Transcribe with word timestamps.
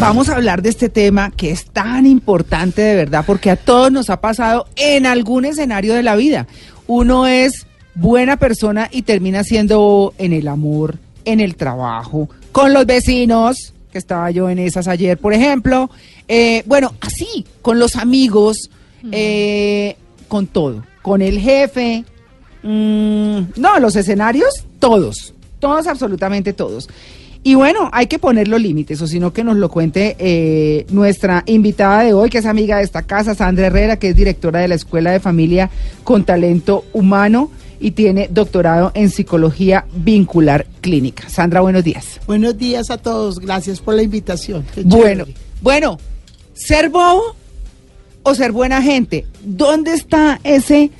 Vamos 0.00 0.28
a 0.28 0.36
hablar 0.36 0.62
de 0.62 0.68
este 0.68 0.88
tema 0.88 1.32
que 1.32 1.50
es 1.50 1.64
tan 1.66 2.06
importante 2.06 2.82
de 2.82 2.94
verdad 2.94 3.24
porque 3.26 3.50
a 3.50 3.56
todos 3.56 3.90
nos 3.90 4.10
ha 4.10 4.20
pasado 4.20 4.66
en 4.76 5.06
algún 5.06 5.44
escenario 5.44 5.92
de 5.92 6.04
la 6.04 6.14
vida. 6.14 6.46
Uno 6.86 7.26
es 7.26 7.66
buena 7.96 8.36
persona 8.36 8.88
y 8.92 9.02
termina 9.02 9.42
siendo 9.42 10.14
en 10.18 10.32
el 10.32 10.46
amor, 10.46 10.98
en 11.24 11.40
el 11.40 11.56
trabajo, 11.56 12.28
con 12.52 12.72
los 12.72 12.86
vecinos, 12.86 13.74
que 13.90 13.98
estaba 13.98 14.30
yo 14.30 14.48
en 14.48 14.60
esas 14.60 14.86
ayer, 14.86 15.18
por 15.18 15.34
ejemplo. 15.34 15.90
Eh, 16.28 16.62
bueno, 16.66 16.94
así, 17.00 17.44
con 17.60 17.80
los 17.80 17.96
amigos, 17.96 18.70
eh, 19.10 19.96
con 20.28 20.46
todo, 20.46 20.84
con 21.02 21.22
el 21.22 21.40
jefe. 21.40 22.04
Mm, 22.62 23.40
no, 23.56 23.80
los 23.80 23.96
escenarios, 23.96 24.64
todos, 24.78 25.34
todos, 25.58 25.88
absolutamente 25.88 26.52
todos. 26.52 26.88
Y 27.44 27.54
bueno, 27.54 27.88
hay 27.92 28.06
que 28.08 28.18
poner 28.18 28.48
los 28.48 28.60
límites, 28.60 29.00
o 29.00 29.06
sino 29.06 29.32
que 29.32 29.44
nos 29.44 29.56
lo 29.56 29.70
cuente 29.70 30.16
eh, 30.18 30.84
nuestra 30.90 31.44
invitada 31.46 32.02
de 32.02 32.12
hoy, 32.12 32.30
que 32.30 32.38
es 32.38 32.46
amiga 32.46 32.78
de 32.78 32.84
esta 32.84 33.02
casa, 33.02 33.34
Sandra 33.34 33.68
Herrera, 33.68 33.98
que 33.98 34.08
es 34.10 34.16
directora 34.16 34.60
de 34.60 34.68
la 34.68 34.74
Escuela 34.74 35.12
de 35.12 35.20
Familia 35.20 35.70
con 36.04 36.24
Talento 36.24 36.84
Humano 36.92 37.50
y 37.80 37.92
tiene 37.92 38.28
doctorado 38.30 38.90
en 38.94 39.08
psicología 39.08 39.86
vincular 39.94 40.66
clínica. 40.80 41.28
Sandra, 41.28 41.60
buenos 41.60 41.84
días. 41.84 42.20
Buenos 42.26 42.58
días 42.58 42.90
a 42.90 42.98
todos, 42.98 43.38
gracias 43.38 43.80
por 43.80 43.94
la 43.94 44.02
invitación. 44.02 44.64
Qué 44.74 44.82
Bueno, 44.82 45.24
chévere. 45.24 45.34
bueno, 45.62 45.98
ser 46.54 46.90
bobo 46.90 47.36
o 48.24 48.34
ser 48.34 48.50
buena 48.52 48.82
gente, 48.82 49.26
¿dónde 49.44 49.94
está 49.94 50.40
ese 50.42 50.90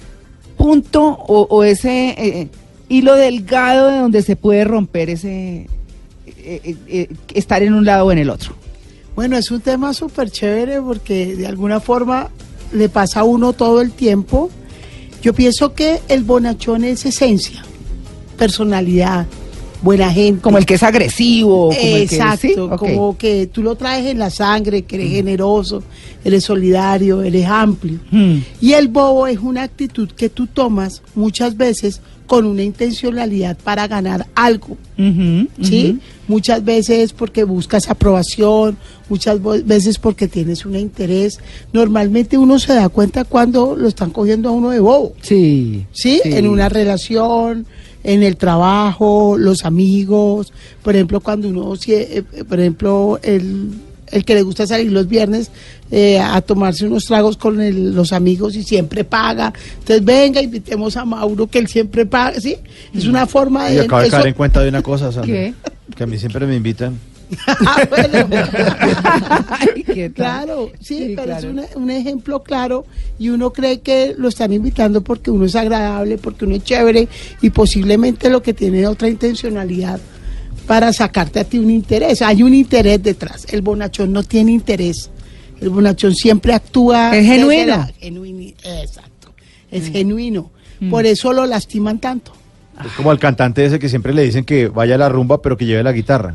punto 0.57 1.03
o, 1.05 1.47
o 1.51 1.65
ese 1.65 2.11
eh, 2.17 2.49
hilo 2.89 3.17
delgado 3.17 3.89
de 3.89 3.99
donde 3.99 4.23
se 4.23 4.37
puede 4.37 4.65
romper 4.65 5.11
ese 5.11 5.69
eh, 6.49 6.77
eh, 6.89 7.09
estar 7.35 7.63
en 7.63 7.75
un 7.75 7.85
lado 7.85 8.07
o 8.07 8.13
en 8.13 8.19
el 8.19 8.31
otro? 8.31 8.55
Bueno, 9.15 9.37
es 9.37 9.51
un 9.51 9.61
tema 9.61 9.93
súper 9.93 10.31
chévere 10.31 10.81
porque 10.81 11.37
de 11.37 11.47
alguna 11.47 11.81
forma 11.81 12.31
le 12.73 12.89
pasa 12.89 13.21
a 13.21 13.25
uno 13.25 13.53
todo 13.53 13.81
el 13.81 13.91
tiempo. 13.91 14.51
Yo 15.21 15.35
pienso 15.35 15.75
que 15.75 16.01
el 16.09 16.23
bonachón 16.23 16.85
es 16.85 17.05
esencia, 17.05 17.65
personalidad, 18.37 19.27
buena 19.83 20.13
gente. 20.13 20.41
Como 20.41 20.59
el 20.59 20.67
que 20.67 20.75
es 20.75 20.83
agresivo, 20.83 21.69
como 21.69 21.73
el 21.73 22.09
que 22.09 22.15
Exacto, 22.15 22.49
¿sí? 22.49 22.55
Ok. 22.59 22.79
como 22.79 23.19
que 23.19 23.47
tú 23.49 23.63
lo 23.63 23.75
traes 23.75 24.07
en 24.07 24.19
la 24.19 24.31
sangre, 24.31 24.83
que 24.83 24.97
eres 24.97 25.11
generoso, 25.11 25.83
eres 26.25 26.45
solidario, 26.45 27.23
eres 27.23 27.47
amplio. 27.47 27.99
Y 28.61 28.73
el 28.73 28.89
bobo 28.89 29.27
es 29.27 29.39
una 29.39 29.65
actitud 29.65 30.09
que 30.11 30.29
tú 30.29 30.47
tomas 30.47 31.03
muchas 31.15 31.57
veces 31.57 32.01
con 32.27 32.45
una 32.47 32.63
intencionalidad 32.63 33.57
para 33.59 33.89
ganar 33.89 34.27
algo. 34.35 34.77
¿sí? 35.63 35.99
Muchas 36.29 36.65
veces 36.65 37.13
porque 37.13 37.43
buscas 37.45 37.89
aprobación, 37.91 38.77
muchas 39.09 39.41
veces 39.67 39.99
porque 39.99 40.29
tienes 40.29 40.65
un 40.67 40.77
interés. 40.77 41.41
Normalmente 41.73 42.37
uno 42.39 42.59
se 42.59 42.75
da 42.75 42.89
cuenta 42.91 43.25
cuando 43.25 43.75
lo 43.77 43.89
están 43.89 44.11
cogiendo 44.11 44.51
a 44.51 44.53
uno 44.53 44.71
de 44.71 44.81
bobo, 44.81 45.15
Sí. 45.23 45.87
¿sí? 45.93 46.21
sí. 46.23 46.31
En 46.35 46.47
una 46.47 46.69
relación, 46.69 47.67
en 48.05 48.23
el 48.23 48.37
trabajo, 48.37 49.37
los 49.39 49.65
amigos. 49.65 50.53
Por 50.83 50.95
ejemplo, 50.95 51.21
cuando 51.21 51.49
uno, 51.49 51.75
si, 51.77 51.95
eh, 51.95 52.23
eh, 52.33 52.45
por 52.47 52.61
ejemplo, 52.61 53.19
el, 53.23 53.71
el 54.09 54.25
que 54.25 54.35
le 54.35 54.43
gusta 54.43 54.67
salir 54.67 54.93
los 54.93 55.09
viernes 55.09 55.51
eh, 55.91 56.19
a 56.19 56.41
tomarse 56.43 56.87
unos 56.87 57.05
tragos 57.07 57.39
con 57.39 57.61
el- 57.63 57.95
los 57.95 58.13
amigos 58.13 58.55
y 58.57 58.63
siempre 58.63 59.03
paga. 59.05 59.53
Entonces, 59.79 60.05
venga, 60.05 60.43
invitemos 60.43 60.97
a 60.99 61.05
Mauro 61.07 61.47
que 61.47 61.59
él 61.59 61.69
siempre 61.69 62.05
paga, 62.05 62.39
¿sí? 62.39 62.57
Es 62.95 63.07
una 63.07 63.27
forma 63.27 63.71
Y 63.71 63.77
de... 63.77 63.81
acabo 63.83 64.03
de 64.03 64.11
caer 64.11 64.27
en 64.29 64.35
cuenta 64.35 64.61
de 64.63 64.69
una 64.69 64.83
cosa, 64.83 65.11
Sandra. 65.11 65.27
¿Qué? 65.35 65.55
Que 65.97 66.05
a 66.05 66.07
mí 66.07 66.19
siempre 66.19 66.47
me 66.47 66.57
invitan. 66.57 66.99
Ah, 67.47 67.83
bueno. 67.91 68.27
Ay, 69.51 69.83
¿qué 69.85 70.09
tal? 70.11 70.15
Claro, 70.47 70.71
sí, 70.81 70.99
Sí, 70.99 71.13
pero 71.15 71.25
claro. 71.25 71.39
es 71.39 71.45
una- 71.53 71.67
un 71.83 71.91
ejemplo 71.91 72.43
claro 72.43 72.87
y 73.19 73.29
uno 73.29 73.53
cree 73.53 73.81
que 73.81 74.15
lo 74.17 74.29
están 74.29 74.53
invitando 74.53 75.03
porque 75.03 75.31
uno 75.31 75.45
es 75.45 75.55
agradable, 75.55 76.17
porque 76.19 76.47
uno 76.47 76.55
es 76.57 76.65
chévere 76.65 77.07
y 77.43 77.51
posiblemente 77.51 78.31
lo 78.31 78.43
que 78.43 78.55
tiene 78.55 78.81
es 78.81 78.87
otra 78.89 79.09
intencionalidad 79.09 80.01
para 80.67 80.93
sacarte 80.93 81.41
a 81.41 81.45
ti 81.45 81.59
un 81.59 81.71
interés. 81.71 82.23
Hay 82.23 82.43
un 82.43 82.55
interés 82.55 83.03
detrás. 83.03 83.47
El 83.51 83.61
bonachón 83.63 84.13
no 84.13 84.23
tiene 84.23 84.53
interés. 84.53 85.11
El 85.61 85.69
bonachón 85.71 86.15
siempre 86.15 86.55
actúa. 86.55 87.15
Es 87.17 87.27
genuino. 87.27 87.77
Mm. 87.77 87.79
la 87.81 87.93
genuini- 88.01 88.55
exacto. 88.65 89.35
Es 89.71 89.91
genuino. 89.91 90.51
Por 90.91 91.05
eso 91.07 91.33
lo 91.33 91.45
lastiman 91.45 91.99
tanto. 91.99 92.33
Es 92.85 92.93
como 92.93 93.11
al 93.11 93.19
cantante 93.19 93.65
ese 93.65 93.79
que 93.79 93.89
siempre 93.89 94.13
le 94.15 94.23
dicen 94.23 94.45
que 94.45 94.69
vaya 94.69 94.95
a 94.95 94.99
la 94.99 95.09
rumba, 95.09 95.41
pero 95.43 95.57
que 95.57 95.67
lleve 95.67 95.83
la 95.83 95.93
guitarra. 95.93 96.35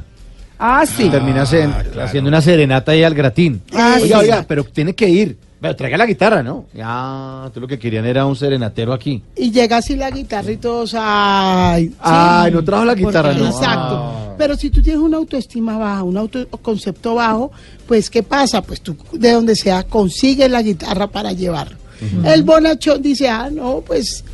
Ah, 0.59 0.85
sí. 0.85 1.09
Termina 1.09 1.41
hacen- 1.43 1.73
haciendo 2.01 2.27
una 2.29 2.41
serenata 2.41 2.91
ahí 2.93 3.03
al 3.03 3.13
gratín. 3.13 3.61
Ah, 3.73 3.97
oiga, 4.01 4.17
sí. 4.19 4.23
oiga, 4.25 4.45
pero 4.47 4.63
tiene 4.63 4.93
que 4.93 5.09
ir. 5.09 5.37
Pero 5.59 5.75
traiga 5.77 5.97
la 5.97 6.05
guitarra, 6.05 6.43
¿no? 6.43 6.65
Ya, 6.73 7.49
tú 7.53 7.61
lo 7.61 7.67
que 7.67 7.79
querían 7.79 8.05
era 8.05 8.25
un 8.25 8.35
serenatero 8.35 8.91
aquí. 8.91 9.23
Y 9.37 9.49
llega 9.49 9.77
así 9.77 9.95
la 9.95 10.11
guitarra 10.11 10.51
y 10.51 10.57
todos, 10.57 10.93
ay. 10.97 11.87
sí. 11.87 11.95
Ay, 12.01 12.51
no 12.51 12.63
trajo 12.63 12.83
la 12.83 12.95
guitarra, 12.95 13.29
Porque- 13.29 13.43
no. 13.43 13.47
Exacto. 13.49 13.95
Ah. 13.95 14.19
Pero 14.37 14.55
si 14.57 14.69
tú 14.69 14.81
tienes 14.81 15.01
una 15.01 15.17
autoestima 15.17 15.77
baja, 15.77 16.03
un 16.03 16.17
autoconcepto 16.17 17.15
bajo, 17.15 17.51
pues 17.87 18.09
¿qué 18.09 18.23
pasa? 18.23 18.61
Pues 18.61 18.81
tú 18.81 18.97
de 19.13 19.31
donde 19.31 19.55
sea 19.55 19.83
consigues 19.83 20.49
la 20.51 20.61
guitarra 20.61 21.07
para 21.07 21.31
llevarlo. 21.31 21.77
El 22.25 22.43
bonachón 22.43 23.01
dice, 23.01 23.29
ah, 23.29 23.49
no, 23.49 23.81
pues 23.85 24.25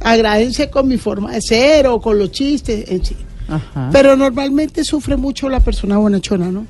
agrádense 0.00 0.70
con 0.70 0.88
mi 0.88 0.98
forma 0.98 1.32
de 1.32 1.40
ser 1.42 1.86
o 1.86 2.00
con 2.00 2.18
los 2.18 2.30
chistes, 2.32 2.90
en 2.90 3.04
sí. 3.04 3.16
Ajá. 3.48 3.90
Pero 3.92 4.16
normalmente 4.16 4.84
sufre 4.84 5.16
mucho 5.16 5.48
la 5.48 5.60
persona 5.60 5.98
bonachona, 5.98 6.50
¿no? 6.50 6.66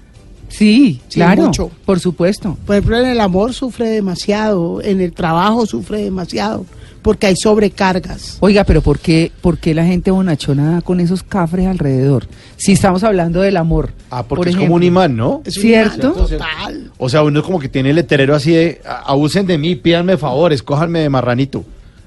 sí, 0.48 1.00
Sí, 1.08 1.14
claro. 1.20 1.42
mucho. 1.46 1.70
Por 1.84 1.98
supuesto. 2.00 2.56
Por 2.66 2.76
ejemplo, 2.76 2.98
en 2.98 3.06
el 3.06 3.20
amor 3.20 3.52
sufre 3.54 3.88
demasiado, 3.88 4.80
en 4.82 5.00
el 5.00 5.12
trabajo 5.12 5.66
sufre 5.66 6.02
demasiado, 6.02 6.64
porque 7.02 7.26
hay 7.26 7.34
sobrecargas. 7.36 8.36
Oiga, 8.40 8.62
pero 8.64 8.80
¿por 8.80 8.98
qué, 9.00 9.32
por 9.40 9.58
qué 9.58 9.74
la 9.74 9.84
gente 9.84 10.10
bonachona 10.12 10.80
con 10.82 11.00
esos 11.00 11.22
cafres 11.24 11.66
alrededor? 11.66 12.26
Si 12.56 12.72
estamos 12.72 13.02
hablando 13.02 13.40
del 13.40 13.56
amor. 13.56 13.92
Ah, 14.10 14.22
porque 14.22 14.36
por 14.40 14.48
es 14.48 14.54
ejemplo. 14.54 14.66
como 14.66 14.76
un 14.76 14.82
imán, 14.84 15.16
¿no? 15.16 15.42
Es 15.44 15.56
un 15.56 15.62
¿Cierto? 15.62 16.12
imán 16.14 16.28
Total. 16.28 16.90
O 16.98 17.08
sea, 17.08 17.22
uno 17.24 17.42
como 17.42 17.58
que 17.58 17.68
tiene 17.68 17.90
el 17.90 17.96
letrero 17.96 18.34
así 18.34 18.52
de, 18.52 18.80
"A- 18.86 19.10
abusen 19.12 19.46
de 19.46 19.58
mí, 19.58 19.74
pídanme 19.74 20.16
favores, 20.16 20.62
cójanme 20.62 21.00
de 21.00 21.08
marranito. 21.08 21.64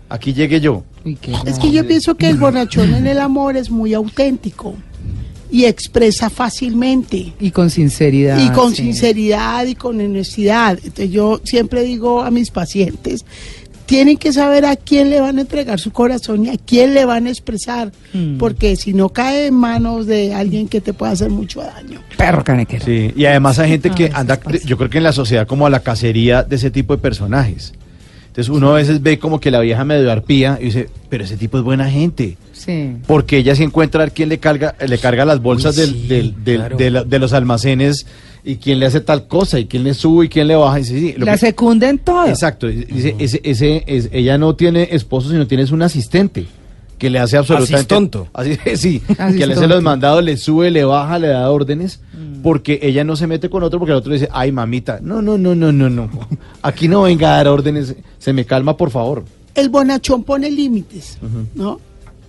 Aquí 0.10 0.34
llegué 0.34 0.62
yo. 0.62 0.84
Uy, 1.08 1.18
Es 1.46 1.58
que 1.60 1.72
yo 1.72 1.88
pienso 1.88 2.16
que 2.16 2.30
el 2.30 2.38
bonachón 2.38 2.94
en 2.94 3.08
el 3.08 3.20
amor 3.20 3.56
es 3.58 3.70
muy 3.70 3.94
auténtico 3.94 4.76
y 5.50 5.64
expresa 5.66 6.30
fácilmente 6.30 7.34
Y 7.40 7.52
con 7.52 7.70
sinceridad. 7.70 8.38
y 8.44 8.50
con 8.52 8.72
sí. 8.76 8.84
sinceridad 8.84 9.66
y 9.66 9.76
con 9.76 10.00
honestidad. 10.02 10.74
Entonces 10.84 11.10
yo 11.12 11.40
siempre 11.44 11.84
digo 11.84 12.22
a 12.22 12.32
mis 12.32 12.52
pacientes, 12.52 13.24
tienen 13.86 14.18
que 14.18 14.34
saber 14.34 14.66
a 14.66 14.76
quién 14.76 15.10
le 15.10 15.22
van 15.22 15.38
a 15.38 15.42
entregar 15.42 15.80
su 15.80 15.92
corazón 15.94 16.46
y 16.46 16.50
a 16.50 16.58
quién 16.58 16.94
le 16.94 17.06
van 17.06 17.26
a 17.26 17.30
expresar, 17.30 17.94
Mm. 18.14 18.38
porque 18.38 18.76
si 18.76 18.92
no 18.94 19.08
cae 19.08 19.46
en 19.48 19.54
manos 19.54 20.06
de 20.08 20.34
alguien 20.34 20.68
que 20.68 20.82
te 20.82 20.92
puede 20.92 21.14
hacer 21.14 21.30
mucho 21.30 21.62
daño. 21.62 22.02
Perro 22.18 22.44
canequero. 22.44 22.84
Sí, 22.84 23.14
y 23.16 23.24
además 23.26 23.60
hay 23.60 23.70
gente 23.70 23.92
que 23.92 24.08
Ah, 24.14 24.20
anda, 24.20 24.38
pasa. 24.42 24.58
yo 24.66 24.78
creo 24.78 24.90
que 24.90 24.98
en 24.98 25.06
la 25.06 25.14
sociedad 25.14 25.48
como 25.48 25.66
a 25.66 25.70
la 25.70 25.80
cacería 25.80 26.44
de 26.44 26.58
ese 26.58 26.70
tipo 26.70 26.94
de 26.94 27.02
personajes. 27.02 27.74
Entonces 28.38 28.50
uno 28.56 28.70
a 28.70 28.76
veces 28.76 29.02
ve 29.02 29.18
como 29.18 29.40
que 29.40 29.50
la 29.50 29.60
vieja 29.62 29.84
medio 29.84 30.12
arpía 30.12 30.60
y 30.62 30.66
dice, 30.66 30.90
pero 31.10 31.24
ese 31.24 31.38
tipo 31.38 31.58
es 31.58 31.64
buena 31.64 31.90
gente. 31.90 32.38
Sí. 32.54 32.94
Porque 33.08 33.38
ella 33.40 33.56
sí 33.56 33.64
encuentra 33.64 34.04
a 34.04 34.08
quién 34.12 34.30
le 34.30 34.38
carga, 34.38 34.76
le 34.86 34.98
carga 35.00 35.26
las 35.26 35.42
bolsas 35.42 35.76
Uy, 35.76 35.82
del- 35.82 35.94
sí, 35.96 36.08
del- 36.08 36.44
del- 36.44 36.58
claro. 36.58 36.78
de, 36.78 36.92
la- 36.92 37.04
de 37.04 37.18
los 37.20 37.34
almacenes 37.34 38.06
y 38.44 38.58
quién 38.58 38.80
le 38.80 38.86
hace 38.86 39.02
tal 39.02 39.26
cosa 39.28 39.60
y 39.60 39.66
quién 39.66 39.84
le 39.84 39.96
sube 39.96 40.26
y 40.26 40.30
quién 40.30 40.46
le 40.48 40.56
baja. 40.56 40.80
Y 40.80 40.84
dice, 40.84 41.00
sí, 41.00 41.14
lo 41.18 41.26
La 41.26 41.32
que- 41.32 41.38
secunda 41.40 41.90
en 41.90 41.98
todo. 41.98 42.28
Exacto, 42.28 42.68
dice, 42.68 43.16
ese, 43.18 43.42
ese, 43.44 43.84
es- 43.88 44.10
ella 44.12 44.38
no 44.38 44.54
tiene 44.56 44.90
esposo, 44.92 45.32
sino 45.32 45.48
tiene 45.48 45.64
es 45.64 45.72
un 45.72 45.82
asistente 45.82 46.46
que 47.00 47.10
le 47.10 47.18
hace 47.18 47.38
absolutamente... 47.38 47.76
Asistonto. 47.76 48.28
Así, 48.34 48.58
sí, 48.76 49.02
que 49.36 49.48
le 49.48 49.54
hace 49.54 49.68
los 49.68 49.82
mandados, 49.82 50.24
le 50.24 50.38
sube, 50.38 50.70
le 50.70 50.84
baja, 50.84 51.18
le 51.18 51.28
da 51.30 51.50
órdenes, 51.50 52.02
porque 52.48 52.80
ella 52.82 53.04
no 53.04 53.18
se 53.18 53.28
mete 53.28 53.50
con 53.50 53.62
otro, 53.62 53.78
porque 53.78 53.92
el 53.92 53.98
otro 53.98 54.14
dice, 54.14 54.30
ay 54.32 54.54
mamita, 54.54 55.00
no, 55.02 55.22
no, 55.22 55.38
no, 55.38 55.54
no, 55.54 55.70
no, 55.74 55.90
no, 55.90 56.10
aquí 56.62 56.88
no 56.88 57.02
venga 57.02 57.34
a 57.34 57.36
dar 57.38 57.50
órdenes, 57.50 57.94
se 58.20 58.32
me 58.32 58.46
calma, 58.46 58.78
por 58.78 58.90
favor. 58.90 59.26
El 59.54 59.68
bonachón 59.68 60.24
pone 60.24 60.50
límites, 60.50 61.18
¿no? 61.56 61.82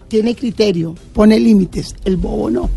Tiene 0.09 0.35
criterio, 0.35 0.97
pone 1.13 1.39
límites. 1.39 1.95
El 2.05 2.17
bobo 2.17 2.51
no. 2.51 2.69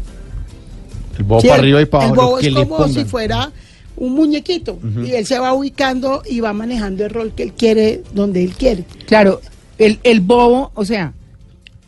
El 1.17 1.23
bobo 1.23 1.41
Sí, 1.41 1.47
para 1.47 1.55
el- 1.55 1.61
arriba 1.63 1.81
y 1.81 1.85
para 1.85 2.03
El 2.05 2.11
abajo, 2.11 2.21
bobo 2.27 2.35
lo 2.35 2.41
que 2.41 2.47
es 2.47 2.53
le 2.53 2.67
como 2.67 2.87
si 2.89 3.05
fuera 3.05 3.51
un 3.97 4.13
muñequito 4.13 4.77
y 5.03 5.11
él 5.13 5.25
se 5.25 5.39
va 5.39 5.51
ubicando 5.53 6.21
y 6.29 6.41
va 6.41 6.53
manejando 6.53 7.05
el 7.05 7.09
rol 7.09 7.31
que 7.35 7.41
él 7.41 7.53
quiere 7.53 8.03
donde 8.13 8.43
él 8.43 8.53
quiere. 8.53 8.85
Claro, 9.07 9.41
el, 9.79 9.99
el 10.03 10.19
bobo, 10.21 10.71
o 10.75 10.85
sea, 10.85 11.13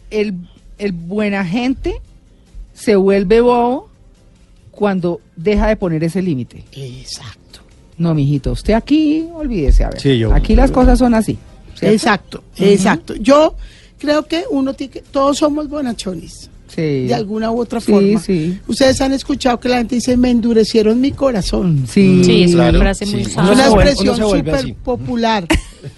el, 0.09 0.33
el 0.79 0.93
buena 0.93 1.45
gente 1.45 2.01
se 2.73 2.95
vuelve 2.95 3.39
bobo 3.41 3.92
cuando 4.75 5.21
deja 5.35 5.67
de 5.67 5.75
poner 5.77 6.03
ese 6.03 6.21
límite. 6.21 6.63
Exacto. 6.73 7.61
No, 7.97 8.13
mijito, 8.15 8.51
usted 8.51 8.73
aquí, 8.73 9.25
olvídese, 9.33 9.83
a 9.83 9.89
ver. 9.91 10.01
Sí, 10.01 10.17
yo- 10.17 10.33
aquí 10.33 10.55
las 10.55 10.71
cosas 10.71 10.97
son 10.99 11.13
así. 11.13 11.37
¿cierto? 11.75 11.93
Exacto, 11.95 12.43
exacto. 12.57 13.15
Yo 13.15 13.55
creo 13.99 14.23
que 14.27 14.43
uno 14.49 14.73
tiene 14.73 14.93
que, 14.93 15.01
todos 15.01 15.37
somos 15.37 15.69
bonachones. 15.69 16.49
Sí. 16.75 17.05
de 17.05 17.13
alguna 17.13 17.51
u 17.51 17.59
otra 17.61 17.79
Sí, 17.79 17.91
forma. 17.91 18.19
sí. 18.19 18.59
Ustedes 18.67 18.99
han 18.99 19.13
escuchado 19.13 19.59
que 19.59 19.69
la 19.69 19.77
gente 19.77 19.93
dice, 19.93 20.17
me 20.17 20.31
endurecieron 20.31 20.99
mi 20.99 21.11
corazón. 21.11 21.85
Sí. 21.87 22.23
Sí, 22.23 22.43
es 22.45 22.53
Claro, 22.53 22.71
una 22.79 22.79
frase 22.95 23.05
muy 23.05 23.25
sí. 23.25 23.29
Es 23.29 23.37
una 23.37 23.65
expresión 23.67 24.17
súper 24.17 24.73
popular. 24.83 25.45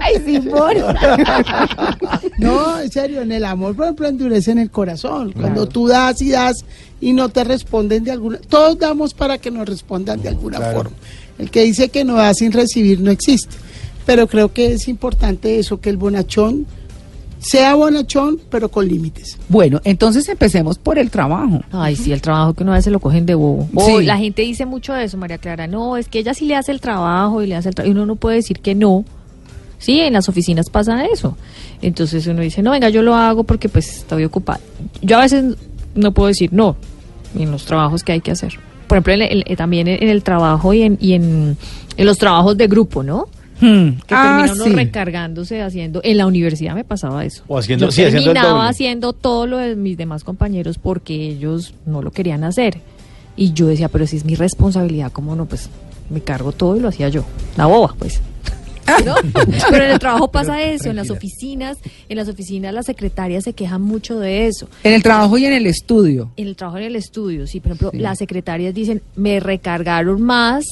Ay, 0.00 0.14
Simón. 0.24 0.74
No, 2.38 2.80
en 2.80 2.90
serio, 2.90 3.20
en 3.20 3.32
el 3.32 3.44
amor, 3.44 3.76
por 3.76 3.84
ejemplo, 3.84 4.08
endurece 4.08 4.52
en 4.52 4.58
el 4.58 4.70
corazón. 4.70 5.32
Cuando 5.32 5.66
Claro. 5.66 5.68
tú 5.68 5.86
das 5.88 6.22
y 6.22 6.30
das 6.30 6.64
y 7.00 7.12
no 7.12 7.28
te 7.28 7.44
responden 7.44 8.04
de 8.04 8.10
alguna... 8.12 8.38
Todos 8.38 8.78
damos 8.78 9.14
para 9.14 9.38
que 9.38 9.50
nos 9.50 9.68
respondan 9.68 10.20
de 10.22 10.28
alguna 10.28 10.58
Claro. 10.58 10.76
forma. 10.76 10.96
El 11.38 11.50
que 11.50 11.62
dice 11.62 11.88
que 11.88 12.04
no 12.04 12.14
da 12.16 12.34
sin 12.34 12.52
recibir 12.52 13.00
no 13.00 13.10
existe. 13.10 13.56
Pero 14.06 14.26
creo 14.26 14.52
que 14.52 14.72
es 14.72 14.88
importante 14.88 15.58
eso, 15.58 15.80
que 15.80 15.88
el 15.90 15.96
bonachón 15.96 16.66
sea 17.38 17.74
bonachón, 17.74 18.38
pero 18.50 18.70
con 18.70 18.86
límites. 18.86 19.38
Bueno, 19.48 19.80
entonces 19.84 20.28
empecemos 20.28 20.76
por 20.76 20.98
el 20.98 21.10
trabajo. 21.10 21.62
Ay, 21.72 21.96
sí, 21.96 22.12
el 22.12 22.20
trabajo 22.20 22.52
que 22.52 22.62
uno 22.64 22.72
a 22.72 22.76
veces 22.76 22.92
lo 22.92 23.00
cogen 23.00 23.24
de 23.24 23.34
bobo. 23.34 23.66
O 23.74 23.98
Sí. 23.98 24.04
La 24.04 24.18
gente 24.18 24.42
dice 24.42 24.66
mucho 24.66 24.92
de 24.92 25.04
eso, 25.04 25.16
María 25.16 25.38
Clara. 25.38 25.66
No, 25.66 25.96
es 25.96 26.08
que 26.08 26.18
ella 26.18 26.34
sí 26.34 26.44
le 26.44 26.54
hace 26.56 26.70
el 26.72 26.82
trabajo 26.82 27.42
y 27.42 27.46
le 27.46 27.56
hace 27.56 27.70
el 27.70 27.74
trabajo. 27.74 27.88
Y 27.90 27.94
uno 27.96 28.04
no 28.04 28.16
puede 28.16 28.36
decir 28.36 28.58
que 28.60 28.74
no. 28.74 29.06
Sí, 29.78 30.00
en 30.00 30.12
las 30.12 30.28
oficinas 30.28 30.68
pasa 30.68 31.06
eso. 31.06 31.38
Entonces 31.80 32.26
uno 32.26 32.42
dice, 32.42 32.60
no, 32.62 32.72
venga, 32.72 32.90
yo 32.90 33.00
lo 33.00 33.14
hago 33.14 33.44
porque 33.44 33.70
pues 33.70 33.88
estoy 34.00 34.24
ocupada. 34.24 34.60
Yo 35.00 35.16
a 35.16 35.22
veces 35.22 35.54
no 35.94 36.12
puedo 36.12 36.28
decir 36.28 36.52
no 36.52 36.76
en 37.38 37.50
los 37.50 37.64
trabajos 37.64 38.02
que 38.04 38.12
hay 38.12 38.20
que 38.20 38.30
hacer. 38.32 38.54
Por 38.88 38.96
ejemplo, 38.98 39.12
en 39.14 39.22
el- 39.46 39.56
también 39.56 39.86
en 39.88 40.08
el 40.08 40.22
trabajo 40.22 40.74
y 40.74 40.82
en, 40.82 40.98
y 41.00 41.12
en, 41.14 41.56
en 41.96 42.06
los 42.06 42.18
trabajos 42.18 42.56
de 42.56 42.66
grupo, 42.66 43.02
¿no? 43.02 43.28
Hmm. 43.60 43.90
Que 44.06 44.14
Ah, 44.14 44.38
termina 44.42 44.52
uno 44.54 44.64
sí. 44.64 44.72
recargándose 44.72 45.60
haciendo. 45.62 46.00
En 46.02 46.16
la 46.16 46.26
universidad 46.26 46.74
me 46.74 46.82
pasaba 46.82 47.24
eso. 47.24 47.44
O 47.46 47.58
haciendo- 47.58 47.86
Yo 47.86 47.92
sí, 47.92 48.02
haciendo 48.02 48.30
el 48.30 48.34
terminaba 48.34 48.58
doble. 48.60 48.70
haciendo 48.70 49.12
todo 49.12 49.46
lo 49.46 49.58
de 49.58 49.76
mis 49.76 49.96
demás 49.98 50.24
compañeros 50.24 50.78
porque 50.78 51.14
ellos 51.14 51.74
no 51.86 52.00
lo 52.02 52.10
querían 52.10 52.42
hacer. 52.42 52.78
Y 53.36 53.52
yo 53.52 53.66
decía, 53.66 53.88
pero 53.88 54.06
si 54.06 54.16
es 54.16 54.24
mi 54.24 54.34
responsabilidad, 54.34 55.12
¿cómo 55.12 55.36
no? 55.36 55.44
Pues 55.46 55.68
me 56.08 56.20
cargo 56.20 56.52
todo 56.52 56.76
y 56.76 56.80
lo 56.80 56.88
hacía 56.88 57.08
yo. 57.10 57.24
La 57.56 57.66
boba, 57.66 57.94
pues. 57.98 58.20
¿No? 59.04 59.14
Pero 59.70 59.84
en 59.84 59.90
el 59.92 59.98
trabajo 59.98 60.30
pasa 60.30 60.62
eso, 60.62 60.90
en 60.90 60.96
las 60.96 61.10
oficinas, 61.10 61.78
en 62.08 62.16
las 62.16 62.28
oficinas 62.28 62.72
las 62.74 62.86
secretarias 62.86 63.44
se 63.44 63.52
quejan 63.52 63.82
mucho 63.82 64.18
de 64.18 64.46
eso. 64.46 64.68
En 64.84 64.92
el 64.94 65.02
trabajo 65.02 65.38
y 65.38 65.44
en 65.46 65.52
el 65.52 65.66
estudio. 65.66 66.30
En 66.36 66.48
el 66.48 66.56
trabajo 66.56 66.78
en 66.78 66.84
el 66.84 66.96
estudio, 66.96 67.46
sí, 67.46 67.60
por 67.60 67.72
ejemplo, 67.72 67.90
Sí. 67.92 67.98
las 67.98 68.18
secretarias 68.18 68.74
dicen, 68.74 69.02
me 69.16 69.40
recargaron 69.40 70.20
más 70.22 70.64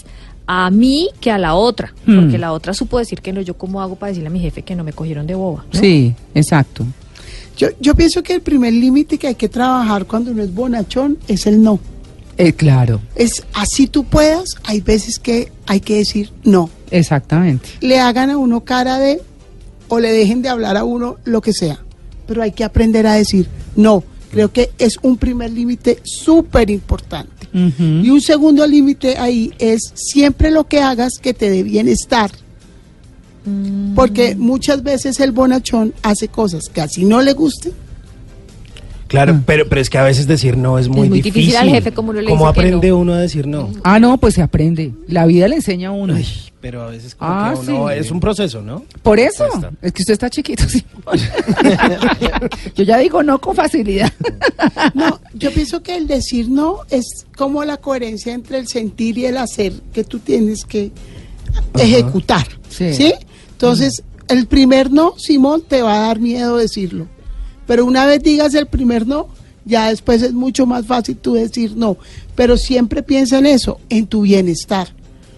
a 0.46 0.70
mí 0.70 1.10
que 1.20 1.30
a 1.30 1.38
la 1.38 1.54
otra, 1.54 1.92
Hmm. 2.06 2.20
porque 2.20 2.38
la 2.38 2.52
otra 2.52 2.72
supo 2.74 2.98
decir 2.98 3.20
que 3.20 3.32
no, 3.32 3.40
yo 3.42 3.54
cómo 3.54 3.80
hago 3.82 3.96
para 3.96 4.08
decirle 4.10 4.28
a 4.28 4.30
mi 4.32 4.40
jefe 4.40 4.62
que 4.62 4.74
no 4.74 4.82
me 4.84 4.92
cogieron 4.92 5.26
de 5.26 5.34
boba. 5.34 5.64
¿no? 5.72 5.78
Sí, 5.80 6.14
exacto. 6.34 6.84
Yo, 7.56 7.68
yo 7.80 7.94
pienso 7.94 8.22
que 8.22 8.34
el 8.34 8.40
primer 8.40 8.72
límite 8.72 9.18
que 9.18 9.26
hay 9.26 9.34
que 9.34 9.48
trabajar 9.48 10.06
cuando 10.06 10.30
uno 10.30 10.42
es 10.42 10.54
bonachón 10.54 11.18
es 11.26 11.46
el 11.46 11.62
no. 11.62 11.80
Eh, 12.38 12.52
claro, 12.52 13.00
Es 13.16 13.44
así 13.52 13.88
tú 13.88 14.04
puedas, 14.04 14.50
hay 14.64 14.80
veces 14.80 15.18
que 15.18 15.50
hay 15.66 15.80
que 15.80 15.96
decir 15.96 16.30
no. 16.44 16.70
exactamente. 16.90 17.68
le 17.80 17.98
hagan 17.98 18.30
a 18.30 18.38
uno 18.38 18.64
cara 18.64 18.98
de 18.98 19.20
o 19.88 19.98
le 19.98 20.12
dejen 20.12 20.42
de 20.42 20.48
hablar 20.48 20.76
a 20.76 20.84
uno 20.84 21.16
lo 21.24 21.40
que 21.40 21.52
sea. 21.52 21.80
Pero 22.26 22.42
hay 22.42 22.52
que 22.52 22.62
aprender 22.64 23.06
a 23.06 23.14
decir 23.14 23.48
no. 23.74 24.04
Creo 24.30 24.52
que 24.52 24.70
es 24.78 24.98
un 25.02 25.16
primer 25.16 25.50
límite 25.50 26.00
súper 26.04 26.70
importante. 26.70 27.32
Y 27.50 28.10
un 28.10 28.20
segundo 28.20 28.66
límite 28.66 29.16
ahí 29.16 29.52
es 29.58 29.80
siempre 29.94 30.50
lo 30.50 30.68
que 30.68 30.80
hagas 30.80 31.14
que 31.20 31.32
te 31.32 31.48
dé 31.48 31.62
bienestar. 31.62 32.30
Porque 33.94 34.36
muchas 34.36 34.82
veces 34.82 35.18
el 35.20 35.32
bonachón 35.32 35.94
hace 36.02 36.28
cosas 36.28 36.64
que 36.72 36.82
así 36.82 37.04
no 37.06 37.22
le 37.22 37.32
gusten. 37.32 37.72
Claro, 39.08 39.40
pero, 39.46 39.68
pero 39.68 39.80
es 39.80 39.88
que 39.90 39.98
a 39.98 40.02
veces 40.04 40.26
decir 40.26 40.56
no 40.56 40.78
es 40.78 40.88
muy, 40.88 41.08
muy 41.08 41.22
difícil 41.22 41.56
al 41.56 41.68
jefe, 41.70 41.92
como 41.92 42.10
uno 42.10 42.20
le 42.20 42.28
¿Cómo 42.28 42.44
dice 42.46 42.54
que 42.54 42.60
aprende 42.60 42.88
no? 42.90 42.98
uno 42.98 43.14
a 43.14 43.18
decir 43.18 43.46
no? 43.46 43.70
Ah, 43.82 43.98
no, 43.98 44.18
pues 44.18 44.34
se 44.34 44.42
aprende. 44.42 44.92
La 45.06 45.24
vida 45.26 45.48
le 45.48 45.56
enseña 45.56 45.88
a 45.88 45.92
uno. 45.92 46.14
Ay, 46.14 46.26
pero 46.60 46.82
a 46.82 46.88
veces 46.90 47.14
como 47.14 47.30
Ah, 47.30 47.54
que 47.54 47.70
uno 47.70 47.88
sí. 47.88 47.94
es 47.94 48.10
un 48.10 48.20
proceso, 48.20 48.60
¿no? 48.62 48.84
Por 49.02 49.18
eso, 49.18 49.46
es 49.80 49.92
que 49.92 50.02
usted 50.02 50.12
está 50.12 50.28
chiquito, 50.28 50.64
Simón. 50.68 50.84
Yo 52.76 52.84
ya 52.84 52.98
digo 52.98 53.22
no 53.22 53.40
con 53.40 53.56
facilidad. 53.56 54.12
No, 54.94 55.20
yo 55.34 55.52
pienso 55.52 55.82
que 55.82 55.96
el 55.96 56.06
decir 56.06 56.48
no 56.50 56.80
es 56.90 57.26
como 57.36 57.64
la 57.64 57.76
coherencia 57.78 58.34
entre 58.34 58.58
el 58.58 58.68
sentir 58.68 59.16
y 59.18 59.26
el 59.26 59.36
hacer 59.38 59.72
que 59.92 60.04
tú 60.04 60.18
tienes 60.18 60.64
que 60.64 60.90
ejecutar. 61.74 62.46
Sí. 62.68 62.92
Sí. 62.92 63.14
Entonces, 63.52 64.02
el 64.28 64.46
primer 64.46 64.90
no, 64.90 65.14
Simón, 65.16 65.62
te 65.66 65.82
va 65.82 65.96
a 65.96 66.00
dar 66.08 66.20
miedo 66.20 66.56
decirlo. 66.56 67.06
Pero 67.68 67.84
una 67.84 68.06
vez 68.06 68.22
digas 68.22 68.54
el 68.54 68.66
primer 68.66 69.06
no, 69.06 69.28
ya 69.66 69.90
después 69.90 70.22
es 70.22 70.32
mucho 70.32 70.64
más 70.64 70.86
fácil 70.86 71.18
tú 71.18 71.34
decir 71.34 71.76
no. 71.76 71.98
Pero 72.34 72.56
siempre 72.56 73.02
piensa 73.02 73.38
en 73.38 73.46
eso, 73.46 73.78
en 73.90 74.06
tu 74.06 74.22
bienestar. 74.22 74.88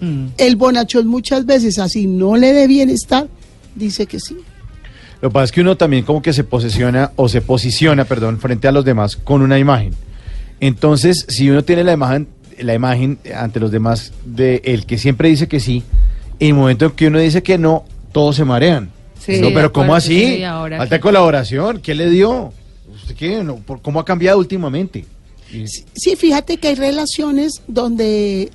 Mm. 0.01 0.27
El 0.39 0.55
bonachón 0.55 1.09
muchas 1.09 1.45
veces 1.45 1.81
así 1.81 2.07
no 2.07 2.37
le 2.37 2.53
dé 2.53 2.69
bienestar, 2.69 3.27
dice 3.75 4.07
que 4.07 4.21
sí. 4.21 4.37
Lo 5.21 5.29
que 5.29 5.33
pasa 5.33 5.45
es 5.45 5.53
que 5.53 5.61
uno 5.61 5.77
también 5.77 6.05
como 6.05 6.23
que 6.23 6.33
se 6.33 6.45
posesiona 6.45 7.11
o 7.17 7.29
se 7.29 7.43
posiciona, 7.43 8.05
perdón, 8.05 8.39
frente 8.39 8.69
a 8.69 8.73
los 8.73 8.85
demás 8.85 9.17
con 9.17 9.43
una 9.43 9.59
imagen. 9.59 9.93
Entonces, 10.61 11.27
si 11.29 11.51
uno 11.51 11.65
tiene 11.65 11.83
la 11.83 11.93
imagen, 11.93 12.29
la 12.61 12.75
imagen 12.75 13.19
ante 13.35 13.59
los 13.59 13.73
demás 13.73 14.13
de 14.25 14.63
el 14.65 14.87
que 14.87 14.99
siempre 14.99 15.29
dice 15.29 15.49
que 15.49 15.59
sí, 15.59 15.83
en 16.39 16.49
el 16.49 16.55
momento 16.55 16.85
en 16.85 16.93
que 16.93 17.09
uno 17.09 17.19
dice 17.19 17.43
que 17.43 17.59
no, 17.59 17.85
todos 18.13 18.37
se 18.37 18.45
marean. 18.45 18.91
Sí. 19.25 19.41
no, 19.41 19.49
pero 19.55 19.73
¿cómo 19.73 19.95
así? 19.95 20.43
Falta 20.43 20.99
colaboración, 21.01 21.81
¿qué 21.81 21.95
le 21.95 22.09
dio? 22.11 22.53
¿Usted 22.95 23.15
qué? 23.15 23.45
No, 23.45 23.57
por- 23.57 23.81
¿Cómo 23.83 24.01
ha 24.01 24.05
cambiado 24.05 24.39
últimamente? 24.39 25.05
Y- 25.53 25.67
Sí, 25.67 26.17
fíjate 26.17 26.57
que 26.57 26.69
hay 26.69 26.75
relaciones 26.75 27.63
donde 27.69 28.51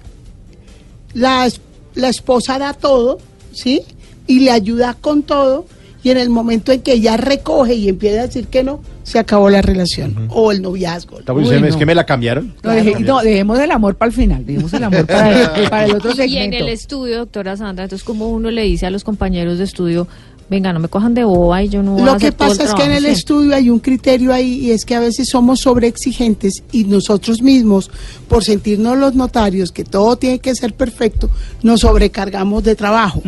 la, 1.14 1.48
la 1.96 2.10
esposa 2.10 2.58
da 2.60 2.74
todo, 2.74 3.20
¿sí? 3.52 3.82
Y 4.28 4.40
le 4.40 4.52
ayuda 4.52 4.96
con 5.00 5.24
todo, 5.24 5.66
y 6.04 6.10
en 6.10 6.18
el 6.18 6.30
momento 6.30 6.72
en 6.72 6.82
que 6.82 6.94
ella 6.94 7.18
recoge 7.18 7.76
y 7.76 7.90
empieza 7.90 8.22
a 8.22 8.26
decir 8.28 8.48
que 8.48 8.64
no, 8.64 8.82
se 9.04 9.20
acabó 9.20 9.50
la 9.52 9.62
relación 9.62 10.28
o 10.32 10.52
el 10.52 10.62
noviazgo. 10.64 11.20
Está 11.20 11.32
muy- 11.34 11.44
Uy, 11.48 11.64
¿Es 11.68 11.76
que 11.76 11.86
me 11.86 11.94
la 11.94 12.06
cambiaron? 12.06 12.56
No, 12.64 12.72
deje- 12.72 13.00
no, 13.02 13.22
dejemos 13.22 13.60
el 13.60 13.72
amor 13.72 13.96
para 13.96 14.10
el 14.10 14.16
final, 14.16 14.46
dejemos 14.46 14.74
el 14.74 14.84
amor 14.84 15.06
para 15.06 15.30
el, 15.62 15.70
para 15.70 15.86
el 15.86 15.96
otro 15.96 16.10
Y 16.10 16.22
en 16.22 16.30
segmento. 16.30 16.58
el 16.58 16.70
estudio, 16.70 17.18
doctora 17.20 17.56
Sandra, 17.56 17.84
entonces 17.86 18.04
como 18.06 18.30
uno 18.30 18.50
le 18.52 18.64
dice 18.64 18.86
a 18.88 18.90
los 18.90 19.04
compañeros 19.04 19.60
de 19.60 19.64
estudio, 19.64 20.08
venga, 20.50 20.72
no 20.74 20.80
me 20.80 20.88
cojan 20.88 21.14
de 21.14 21.24
boba 21.24 21.64
y 21.64 21.70
yo 21.70 21.82
no 21.84 21.94
voy 21.94 22.02
a 22.02 22.06
Lo 22.06 22.12
que 22.18 22.28
hacer 22.28 22.34
todo 22.36 22.52
el 22.52 22.58
pasa 22.58 22.70
es 22.70 22.76
que 22.76 22.84
en 22.84 22.92
el 22.92 22.98
siempre". 23.00 23.12
estudio 23.20 23.56
hay 23.56 23.70
un 23.70 23.80
criterio 23.80 24.34
ahí 24.34 24.66
y 24.66 24.72
es 24.72 24.86
que 24.86 24.96
a 24.96 25.00
veces 25.00 25.28
somos 25.30 25.62
sobreexigentes 25.62 26.64
y 26.72 26.84
nosotros 26.86 27.42
mismos, 27.42 27.90
por 28.28 28.44
sentirnos 28.44 28.98
los 28.98 29.16
notarios 29.16 29.72
que 29.72 29.84
todo 29.84 30.16
tiene 30.18 30.40
que 30.40 30.54
ser 30.56 30.74
perfecto, 30.74 31.30
nos 31.64 31.82
sobrecargamos 31.82 32.64
de 32.64 32.76
trabajo. 32.76 33.22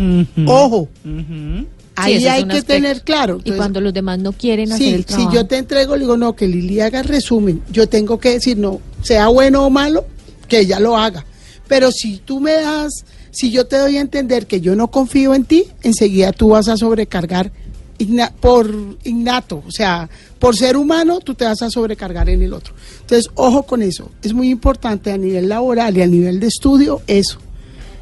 Ojo, 0.45 0.88
ahí 1.95 2.25
hay 2.27 2.43
que 2.43 2.50
aspecto. 2.57 2.74
tener 2.74 3.01
claro. 3.01 3.39
Y 3.43 3.51
cuando 3.51 3.81
los 3.81 3.93
demás 3.93 4.19
no 4.19 4.31
quieren 4.33 4.71
hacer 4.71 4.88
Sí, 4.88 4.93
el 4.93 5.00
si 5.01 5.05
trabajo. 5.13 5.33
yo 5.33 5.45
te 5.47 5.57
entrego, 5.57 5.95
le 5.95 6.01
digo, 6.01 6.17
no, 6.17 6.36
que 6.36 6.47
Lili 6.47 6.79
haga 6.81 7.00
el 7.00 7.05
resumen. 7.07 7.62
Yo 7.71 7.88
tengo 7.89 8.19
que 8.19 8.31
decir, 8.33 8.57
no, 8.57 8.79
sea 9.01 9.27
bueno 9.27 9.65
o 9.65 9.69
malo, 9.69 10.05
que 10.47 10.59
ella 10.59 10.79
lo 10.79 10.95
haga. 10.97 11.25
Pero 11.67 11.91
si 11.91 12.17
tú 12.17 12.39
me 12.39 12.53
das, 12.53 13.03
si 13.31 13.51
yo 13.51 13.65
te 13.67 13.77
doy 13.77 13.98
a 13.98 14.01
entender 14.01 14.48
que 14.48 14.62
yo 14.62 14.75
no 14.75 14.89
confío 14.89 15.34
en 15.34 15.46
ti, 15.46 15.65
enseguida 15.84 16.31
tú 16.34 16.50
vas 16.50 16.67
a 16.67 16.77
sobrecargar 16.77 17.51
igna- 18.00 18.31
por 18.39 18.74
innato, 19.03 19.63
o 19.65 19.72
sea, 19.72 20.10
por 20.39 20.55
ser 20.55 20.77
humano, 20.77 21.19
tú 21.19 21.34
te 21.34 21.46
vas 21.46 21.62
a 21.62 21.69
sobrecargar 21.69 22.29
en 22.29 22.41
el 22.43 22.53
otro. 22.53 22.74
Entonces, 23.01 23.29
ojo 23.36 23.63
con 23.63 23.81
eso. 23.81 24.12
Es 24.22 24.34
muy 24.34 24.50
importante 24.50 25.12
a 25.12 25.17
nivel 25.17 25.50
laboral 25.50 25.98
y 25.98 26.01
a 26.01 26.07
nivel 26.07 26.39
de 26.39 26.48
estudio 26.48 27.01
eso 27.07 27.39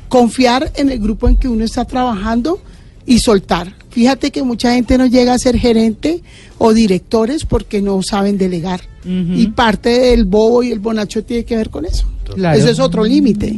confiar 0.09 0.71
en 0.75 0.89
el 0.91 0.99
grupo 0.99 1.27
en 1.27 1.35
que 1.35 1.47
uno 1.47 1.63
está 1.65 1.85
trabajando 1.85 2.59
y 3.05 3.19
soltar. 3.19 3.73
Fíjate 3.89 4.31
que 4.31 4.43
mucha 4.43 4.73
gente 4.73 4.97
no 4.97 5.05
llega 5.07 5.33
a 5.33 5.39
ser 5.39 5.57
gerente 5.57 6.21
o 6.57 6.73
directores 6.73 7.45
porque 7.45 7.81
no 7.81 8.01
saben 8.03 8.37
delegar. 8.37 8.81
Y 9.07 9.47
parte 9.47 9.89
del 9.89 10.25
bobo 10.25 10.63
y 10.63 10.71
el 10.71 10.79
bonacho 10.79 11.23
tiene 11.23 11.45
que 11.45 11.55
ver 11.55 11.69
con 11.69 11.85
eso. 11.85 12.07
Claro. 12.35 12.57
Eso 12.57 12.69
es 12.69 12.79
otro 12.79 13.03
límite. 13.03 13.53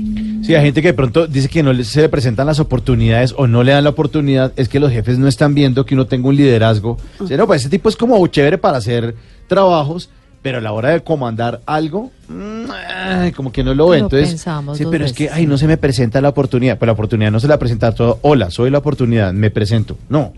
Sí, 0.48 0.56
hay 0.56 0.63
gente 0.63 0.82
que 0.82 0.88
de 0.88 0.94
pronto 0.94 1.27
dice 1.27 1.50
que 1.50 1.62
no 1.62 1.74
se 1.84 2.01
le 2.01 2.08
presentan 2.08 2.48
las 2.48 2.62
oportunidades 2.62 3.36
o 3.36 3.48
no 3.48 3.63
le 3.63 3.74
dan 3.74 3.84
la 3.84 3.89
oportunidad, 3.89 4.54
es 4.56 4.70
que 4.70 4.80
los 4.80 4.94
jefes 4.94 5.20
no 5.20 5.27
están 5.27 5.54
viendo 5.54 5.86
que 5.86 5.94
uno 5.94 6.08
tenga 6.08 6.30
un 6.30 6.38
liderazgo. 6.38 6.98
O 7.20 7.27
sea, 7.27 7.36
no, 7.36 7.48
pues 7.48 7.63
ese 7.63 7.70
tipo 7.70 7.89
es 7.89 7.98
como 7.98 8.25
chévere 8.27 8.58
para 8.58 8.77
hacer 8.77 9.13
trabajos, 9.48 10.10
pero 10.42 10.60
a 10.60 10.62
la 10.62 10.72
hora 10.72 10.92
de 10.92 11.01
comandar 11.01 11.60
algo, 11.66 12.12
mm, 12.30 13.32
como 13.36 13.51
que 13.51 13.62
no 13.62 13.74
lo 13.74 13.89
ve. 13.89 13.98
Lo 13.98 14.06
Entonces, 14.06 14.30
pensamos 14.30 14.77
sí, 14.77 14.86
pero 14.89 15.04
es 15.04 15.12
que, 15.12 15.30
ay, 15.30 15.46
no 15.48 15.58
se 15.58 15.68
me 15.68 15.75
presenta 15.75 16.22
la 16.22 16.30
oportunidad. 16.30 16.77
Pues 16.77 16.88
la 16.88 16.94
oportunidad 16.94 17.30
no 17.30 17.42
se 17.42 17.50
la 17.50 17.60
presenta 17.60 17.94
todo, 17.94 18.20
hola, 18.22 18.50
soy 18.50 18.70
la 18.70 18.77
oportunidad, 18.77 19.34
me 19.34 19.51
presento. 19.51 19.98
No, 20.08 20.32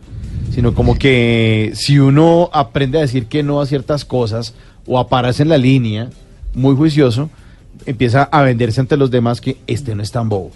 sino 0.52 0.74
como 0.74 0.98
que 0.98 1.72
si 1.76 2.00
uno 2.00 2.50
aprende 2.52 2.98
a 2.98 3.02
decir 3.02 3.28
que 3.28 3.44
no 3.44 3.62
a 3.62 3.68
ciertas 3.68 4.06
cosas 4.06 4.56
o 4.88 4.98
a 4.98 5.08
pararse 5.08 5.44
en 5.44 5.50
la 5.50 5.60
línea, 5.60 6.10
muy 6.56 6.76
juicioso, 6.76 7.30
empieza 7.86 8.24
a 8.24 8.42
venderse 8.44 8.80
ante 8.82 8.98
los 8.98 9.10
demás 9.12 9.42
que 9.42 9.58
este 9.68 9.96
no 9.96 10.04
es 10.04 10.12
tan 10.12 10.30
bobo. 10.30 10.52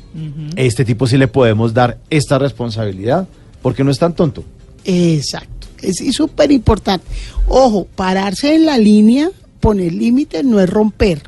Este 0.56 0.86
tipo 0.86 1.08
sí 1.08 1.18
le 1.18 1.28
podemos 1.28 1.74
dar 1.74 1.98
esta 2.10 2.38
responsabilidad 2.40 3.28
porque 3.62 3.84
no 3.84 3.92
es 3.92 4.00
tan 4.00 4.14
tonto. 4.14 4.44
Exacto. 4.86 5.68
Es 5.82 5.98
súper 6.16 6.52
importante. 6.52 7.06
Ojo, 7.48 7.88
pararse 7.96 8.56
en 8.56 8.66
la 8.66 8.78
línea, 8.78 9.30
poner 9.60 9.94
límites 9.94 10.44
no 10.44 10.60
es 10.60 10.70
romper. 10.70 11.24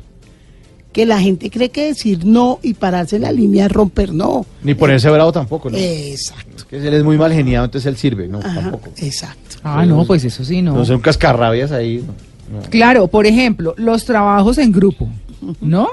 Que 0.92 1.04
la 1.04 1.20
gente 1.20 1.50
cree 1.50 1.68
que 1.70 1.88
decir 1.88 2.24
no 2.24 2.58
y 2.62 2.72
pararse 2.72 3.16
en 3.16 3.22
la 3.22 3.32
línea 3.32 3.66
es 3.66 3.72
romper, 3.72 4.14
no. 4.14 4.46
Ni 4.62 4.72
ponerse 4.74 5.10
bravo 5.10 5.30
tampoco, 5.30 5.68
¿no? 5.68 5.76
Exacto. 5.76 6.56
Es 6.56 6.64
que 6.64 6.76
él 6.78 6.94
es 6.94 7.04
muy 7.04 7.18
mal 7.18 7.32
geniado, 7.34 7.66
entonces 7.66 7.86
él 7.86 7.98
sirve, 7.98 8.28
no, 8.28 8.38
Ajá, 8.38 8.62
tampoco. 8.62 8.90
exacto. 8.96 9.56
Ah, 9.62 9.84
no, 9.84 10.06
pues 10.06 10.24
eso 10.24 10.42
sí, 10.42 10.62
no. 10.62 10.74
No 10.74 10.84
son 10.86 11.00
cascarrabias 11.00 11.70
ahí. 11.70 12.02
no, 12.50 12.60
no. 12.60 12.70
Claro, 12.70 13.08
por 13.08 13.26
ejemplo, 13.26 13.74
los 13.76 14.06
trabajos 14.06 14.56
en 14.56 14.72
grupo, 14.72 15.06
¿no? 15.60 15.88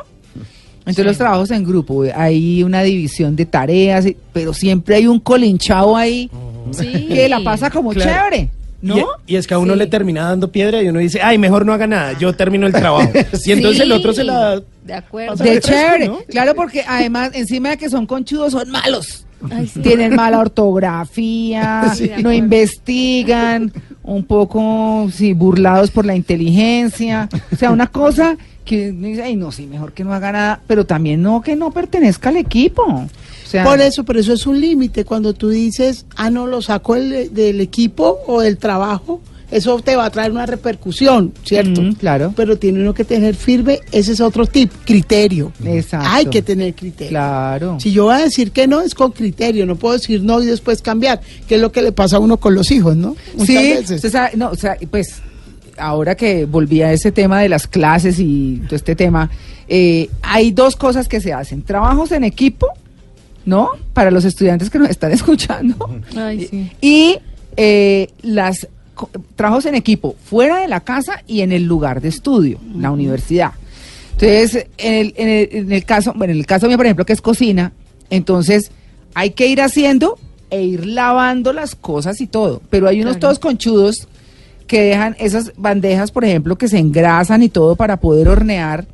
Entonces 0.80 1.06
los 1.06 1.18
trabajos 1.18 1.50
en 1.52 1.64
grupo, 1.64 2.04
hay 2.14 2.62
una 2.64 2.82
división 2.84 3.36
de 3.38 3.46
tareas, 3.46 4.06
pero 4.34 4.54
siempre 4.54 4.96
hay 4.98 5.08
un 5.08 5.20
colinchado 5.20 5.96
ahí 5.96 6.30
Sí. 6.72 7.08
que 7.10 7.30
la 7.30 7.40
pasa 7.42 7.70
como 7.70 7.92
Claro. 7.92 8.10
chévere, 8.12 8.50
¿no? 8.82 8.98
Y, 9.26 9.34
y 9.34 9.36
es 9.38 9.48
que 9.48 9.54
a 9.54 9.60
uno 9.60 9.74
Sí. 9.74 9.80
le 9.80 9.88
termina 9.88 10.28
dando 10.28 10.52
piedra 10.52 10.82
y 10.84 10.90
uno 10.90 11.00
dice, 11.00 11.22
ay, 11.22 11.38
mejor 11.38 11.66
no 11.66 11.72
haga 11.74 11.88
nada, 11.88 12.18
yo 12.20 12.34
termino 12.34 12.68
el 12.68 12.74
trabajo. 12.74 13.10
Y 13.46 13.52
entonces 13.54 13.82
el 13.82 13.92
otro 13.94 14.12
se 14.14 14.24
la... 14.26 14.62
De 14.84 14.94
acuerdo. 14.94 15.42
De 15.42 15.60
chévere, 15.62 16.08
¿no? 16.08 16.20
claro, 16.28 16.54
porque 16.56 16.84
además, 16.86 17.32
encima 17.34 17.70
de 17.70 17.78
que 17.78 17.90
son 17.90 18.06
conchudos, 18.06 18.52
son 18.52 18.70
malos. 18.70 19.26
Ay, 19.52 19.68
sí. 19.68 19.80
Tienen 19.82 20.16
mala 20.16 20.40
ortografía, 20.40 21.94
Sí, 21.96 22.12
no 22.22 22.32
investigan, 22.32 23.72
un 24.04 24.24
poco, 24.24 25.10
sí, 25.14 25.34
burlados 25.34 25.92
por 25.92 26.06
la 26.06 26.16
inteligencia. 26.16 27.30
O 27.52 27.56
sea, 27.56 27.72
una 27.72 27.88
cosa 27.88 28.38
que 28.64 28.92
dice, 28.92 29.24
ay, 29.24 29.36
no, 29.36 29.52
sí, 29.52 29.68
mejor 29.68 29.94
que 29.94 30.04
no 30.04 30.14
haga 30.14 30.32
nada, 30.32 30.62
pero 30.68 30.86
también 30.86 31.22
no 31.22 31.42
que 31.42 31.56
no 31.56 31.72
pertenezca 31.72 32.30
al 32.30 32.38
equipo. 32.38 32.84
O 32.84 33.08
sea, 33.46 33.64
Por 33.64 33.82
eso, 33.82 34.04
pero 34.04 34.20
eso 34.20 34.34
es 34.34 34.48
un 34.48 34.60
límite. 34.60 35.06
Cuando 35.06 35.34
tú 35.34 35.50
dices, 35.50 36.06
ah, 36.16 36.30
no, 36.30 36.48
lo 36.48 36.62
saco 36.62 36.96
del, 36.96 37.34
del 37.34 37.62
equipo 37.62 38.20
o 38.28 38.42
del 38.42 38.58
trabajo, 38.58 39.22
eso 39.52 39.80
te 39.82 39.96
va 39.96 40.06
a 40.06 40.10
traer 40.10 40.32
una 40.32 40.48
repercusión, 40.48 41.32
¿cierto? 41.44 41.80
Mm, 41.80 41.94
claro. 41.94 42.34
Pero 42.36 42.58
tiene 42.58 42.80
uno 42.82 42.96
que 42.96 43.04
tener 43.04 43.36
firme, 43.36 43.82
ese 43.92 44.14
es 44.14 44.22
otro 44.22 44.48
tip, 44.48 44.72
criterio. 44.84 45.52
Exacto. 45.64 46.08
Hay 46.10 46.26
que 46.26 46.42
tener 46.42 46.74
criterio. 46.74 47.10
Claro. 47.10 47.78
Si 47.80 47.92
yo 47.92 48.06
voy 48.06 48.16
a 48.16 48.24
decir 48.24 48.52
que 48.52 48.66
no, 48.66 48.82
es 48.82 48.96
con 48.96 49.12
criterio, 49.12 49.68
no 49.68 49.76
puedo 49.76 49.94
decir 49.94 50.24
no 50.24 50.42
y 50.42 50.48
después 50.48 50.82
cambiar, 50.82 51.22
que 51.48 51.56
es 51.56 51.62
lo 51.62 51.72
que 51.72 51.84
le 51.84 51.92
pasa 51.92 52.16
a 52.16 52.20
uno 52.20 52.38
con 52.38 52.56
los 52.56 52.72
hijos, 52.72 52.96
¿no? 52.96 53.16
Muchas 53.34 53.46
Sí, 53.48 53.54
veces. 53.56 53.92
usted 53.98 54.12
sabe, 54.12 54.32
no, 54.38 54.50
o 54.50 54.56
sea, 54.56 54.76
pues 54.90 55.22
ahora 55.78 56.16
que 56.16 56.46
volví 56.46 56.82
a 56.82 56.92
ese 56.94 57.12
tema 57.12 57.42
de 57.42 57.50
las 57.50 57.68
clases 57.68 58.20
y 58.20 58.62
todo 58.66 58.76
este 58.76 58.96
tema, 58.96 59.30
eh, 59.68 60.10
hay 60.22 60.52
dos 60.52 60.76
cosas 60.76 61.08
que 61.08 61.20
se 61.22 61.34
hacen. 61.34 61.62
Trabajos 61.64 62.12
en 62.12 62.24
equipo, 62.24 62.68
¿no? 63.46 63.70
Para 63.94 64.12
los 64.12 64.26
estudiantes 64.26 64.70
que 64.70 64.80
nos 64.80 64.90
están 64.90 65.12
escuchando. 65.20 65.90
Ay, 66.16 66.48
sí. 66.50 66.72
Y 66.82 67.18
eh, 67.58 68.10
las 68.22 68.68
trabajos 69.36 69.66
en 69.66 69.76
equipo 69.76 70.16
fuera 70.24 70.60
de 70.60 70.68
la 70.68 70.82
casa 70.82 71.24
y 71.28 71.42
en 71.42 71.52
el 71.52 71.64
lugar 71.64 72.02
de 72.02 72.10
estudio, 72.10 72.60
la 72.78 72.92
universidad. 72.92 73.52
Entonces, 74.14 74.68
en 74.78 74.94
el, 74.94 75.14
en 75.18 75.28
el, 75.30 75.50
en 75.52 75.72
el 75.72 75.86
caso, 75.86 76.14
bueno, 76.16 76.34
en 76.34 76.40
el 76.40 76.46
caso 76.46 76.68
mío, 76.68 76.78
por 76.78 76.86
ejemplo, 76.86 77.06
que 77.06 77.14
es 77.14 77.22
cocina, 77.22 77.72
entonces 78.12 78.72
hay 79.16 79.32
que 79.32 79.48
ir 79.48 79.60
haciendo 79.62 80.20
e 80.52 80.62
ir 80.64 80.86
lavando 80.86 81.52
las 81.52 81.74
cosas 81.76 82.22
y 82.22 82.28
todo. 82.28 82.62
Pero 82.70 82.88
hay 82.88 83.02
unos 83.02 83.14
Claro. 83.18 83.22
todos 83.22 83.40
conchudos 83.40 84.08
que 84.68 84.82
dejan 84.82 85.16
esas 85.20 85.54
bandejas, 85.58 86.12
por 86.12 86.26
ejemplo, 86.26 86.58
que 86.58 86.68
se 86.68 86.80
engrasan 86.80 87.44
y 87.44 87.50
todo 87.50 87.76
para 87.76 87.98
poder 87.98 88.28
hornear. 88.28 88.86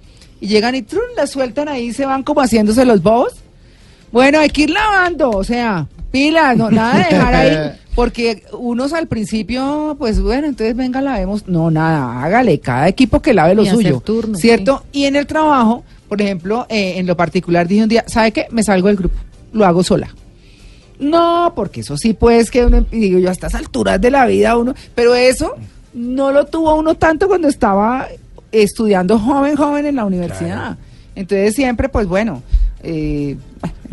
Y 0.41 0.47
llegan 0.47 0.75
y 0.75 0.81
trun, 0.81 1.03
las 1.15 1.31
sueltan 1.31 1.67
ahí 1.67 1.87
y 1.87 1.93
se 1.93 2.05
van 2.05 2.23
como 2.23 2.41
haciéndose 2.41 2.85
los 2.85 3.01
bobos. 3.01 3.33
Bueno, 4.11 4.39
hay 4.39 4.49
que 4.49 4.63
ir 4.63 4.71
lavando, 4.71 5.29
o 5.29 5.43
sea, 5.43 5.87
pilas, 6.11 6.57
no, 6.57 6.71
nada 6.71 6.97
de 6.97 7.15
dejar 7.15 7.35
ahí, 7.35 7.71
porque 7.95 8.43
unos 8.53 8.93
al 8.93 9.07
principio, 9.07 9.95
pues 9.99 10.19
bueno, 10.19 10.47
entonces 10.47 10.75
venga, 10.75 10.99
lavemos, 10.99 11.47
no, 11.47 11.69
nada, 11.69 12.23
hágale, 12.23 12.59
cada 12.59 12.87
equipo 12.87 13.21
que 13.21 13.33
lave 13.33 13.53
lo 13.53 13.63
Y 13.63 13.67
suyo, 13.67 13.99
turno, 13.99 14.37
¿cierto? 14.37 14.83
Y 14.91 15.05
en 15.05 15.15
el 15.15 15.27
trabajo, 15.27 15.83
por 16.07 16.21
ejemplo, 16.21 16.65
eh, 16.69 16.95
en 16.97 17.05
lo 17.05 17.15
particular 17.15 17.67
dije 17.67 17.83
un 17.83 17.89
día, 17.89 18.03
¿sabe 18.07 18.31
qué? 18.31 18.47
Me 18.49 18.63
salgo 18.63 18.87
del 18.87 18.97
grupo, 18.97 19.15
lo 19.53 19.65
hago 19.65 19.83
sola. 19.83 20.09
No, 20.99 21.53
porque 21.55 21.81
eso 21.81 21.97
sí, 21.97 22.13
pues 22.13 22.51
que 22.51 22.65
uno, 22.65 22.85
digo 22.91 23.19
yo, 23.19 23.29
a 23.29 23.31
estas 23.31 23.55
alturas 23.55 23.99
de 24.01 24.11
la 24.11 24.25
vida 24.25 24.57
uno, 24.57 24.75
pero 24.95 25.15
eso 25.15 25.55
no 25.93 26.31
lo 26.31 26.45
tuvo 26.45 26.75
uno 26.75 26.95
tanto 26.95 27.27
cuando 27.27 27.47
estaba 27.47 28.07
estudiando 28.51 29.17
joven, 29.17 29.55
joven 29.55 29.85
en 29.85 29.95
la 29.95 30.05
universidad. 30.05 30.77
Entonces 31.15 31.55
siempre, 31.55 31.89
pues 31.89 32.07
bueno, 32.07 32.43
eh, 32.83 33.37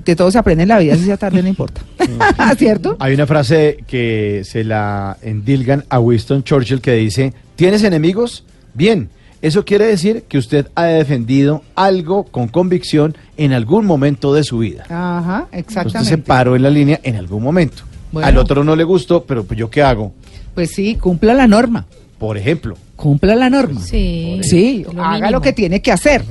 de 0.05 0.17
todo 0.17 0.31
se 0.31 0.39
aprende 0.39 0.63
en 0.63 0.69
la 0.69 0.79
vida, 0.79 0.97
si 0.97 1.05
sea 1.05 1.17
tarde 1.17 1.43
no 1.43 1.49
importa. 1.49 1.81
¿Cierto? 2.59 2.97
Hay 2.99 3.15
una 3.15 3.27
frase 3.27 3.79
que 3.87 4.43
se 4.45 4.65
la 4.65 5.17
endilgan 5.23 5.85
a 5.89 5.99
Winston 5.99 6.43
Churchill 6.43 6.81
que 6.81 6.93
dice, 6.93 7.33
¿tienes 7.57 7.83
enemigos? 7.83 8.45
Bien, 8.75 9.09
eso 9.47 9.65
quiere 9.65 9.87
decir 9.87 10.25
que 10.29 10.39
usted 10.39 10.69
ha 10.75 10.85
defendido 10.85 11.63
algo 11.75 12.25
con 12.25 12.49
convicción 12.49 13.17
en 13.37 13.53
algún 13.53 13.87
momento 13.87 14.33
de 14.35 14.45
su 14.45 14.59
vida. 14.59 14.85
Ajá, 14.89 15.45
Usted 15.45 15.53
se 15.53 15.61
exactamente. 15.61 16.19
paró 16.19 16.57
en 16.57 16.63
la 16.63 16.71
línea 16.71 17.01
en 17.03 17.17
algún 17.17 17.43
momento. 17.43 17.83
Bueno. 18.13 18.27
Al 18.29 18.39
otro 18.39 18.65
no 18.65 18.75
le 18.77 18.85
gustó, 18.85 19.25
pero 19.25 19.45
pues 19.45 19.59
yo 19.59 19.69
qué 19.71 19.83
hago? 19.83 20.13
Pues 20.55 20.71
sí, 20.71 20.95
cumpla 20.97 21.35
la 21.35 21.47
norma, 21.47 21.87
Por 22.19 22.39
ejemplo, 22.39 22.77
cumpla 22.97 23.35
la 23.35 23.51
norma. 23.51 23.81
Sí. 23.83 24.41
Sí, 24.43 24.87
lo 24.93 25.03
haga 25.03 25.13
mínimo. 25.17 25.31
lo 25.33 25.41
que 25.43 25.53
tiene 25.53 25.83
que 25.83 25.93
hacer. 25.93 26.25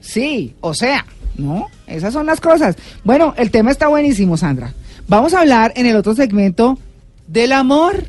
Sí, 0.00 0.54
o 0.60 0.72
sea, 0.72 1.04
¿no? 1.36 1.66
Esas 1.86 2.12
son 2.12 2.26
las 2.26 2.40
cosas. 2.40 2.76
Bueno, 3.02 3.34
el 3.36 3.50
tema 3.50 3.70
está 3.72 3.88
buenísimo, 3.88 4.36
Sandra. 4.36 4.72
Vamos 5.08 5.34
a 5.34 5.40
hablar 5.40 5.72
en 5.76 5.86
el 5.86 5.96
otro 5.96 6.14
segmento 6.14 6.78
del 7.26 7.52
amor. 7.52 8.04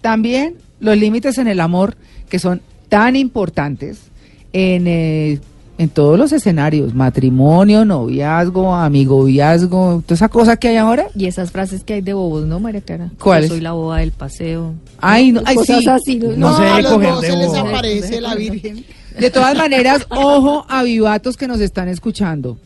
También 0.00 0.56
los 0.80 0.96
límites 0.96 1.38
en 1.38 1.48
el 1.48 1.60
amor 1.60 1.96
que 2.28 2.38
son 2.38 2.60
tan 2.88 3.16
importantes 3.16 3.98
en, 4.52 4.86
eh, 4.86 5.40
en 5.78 5.88
todos 5.88 6.18
los 6.18 6.32
escenarios, 6.32 6.92
matrimonio, 6.92 7.84
noviazgo, 7.84 8.74
amigoviazgo, 8.74 10.02
toda 10.04 10.14
esa 10.14 10.28
cosa 10.28 10.56
que 10.56 10.68
hay 10.68 10.76
ahora. 10.76 11.06
Y 11.14 11.26
esas 11.26 11.52
frases 11.52 11.84
que 11.84 11.94
hay 11.94 12.00
de 12.00 12.14
bobos, 12.14 12.46
¿no, 12.46 12.58
María 12.58 12.80
Clara? 12.80 13.10
¿Cuáles? 13.18 13.48
Yo 13.48 13.54
soy 13.54 13.62
la 13.62 13.72
boba 13.72 13.98
del 13.98 14.10
paseo. 14.10 14.74
Ay, 15.00 15.30
no, 15.30 15.40
ay, 15.44 15.54
Cosas 15.54 15.78
sí. 15.78 15.88
así, 15.88 16.16
¿no? 16.16 16.32
No 16.36 16.56
se 16.56 16.64
a 16.64 16.66
debe 16.66 16.82
los 16.82 16.92
coger 16.92 17.14
de 17.14 17.26
se 17.28 17.36
les 17.36 17.54
aparece 17.54 18.20
la 18.20 18.34
Virgen. 18.34 18.84
De 19.18 19.30
todas 19.30 19.56
maneras, 19.56 20.06
ojo 20.10 20.66
a 20.68 20.82
vivatos 20.82 21.36
que 21.36 21.46
nos 21.48 21.60
están 21.60 21.88
escuchando. 21.88 22.58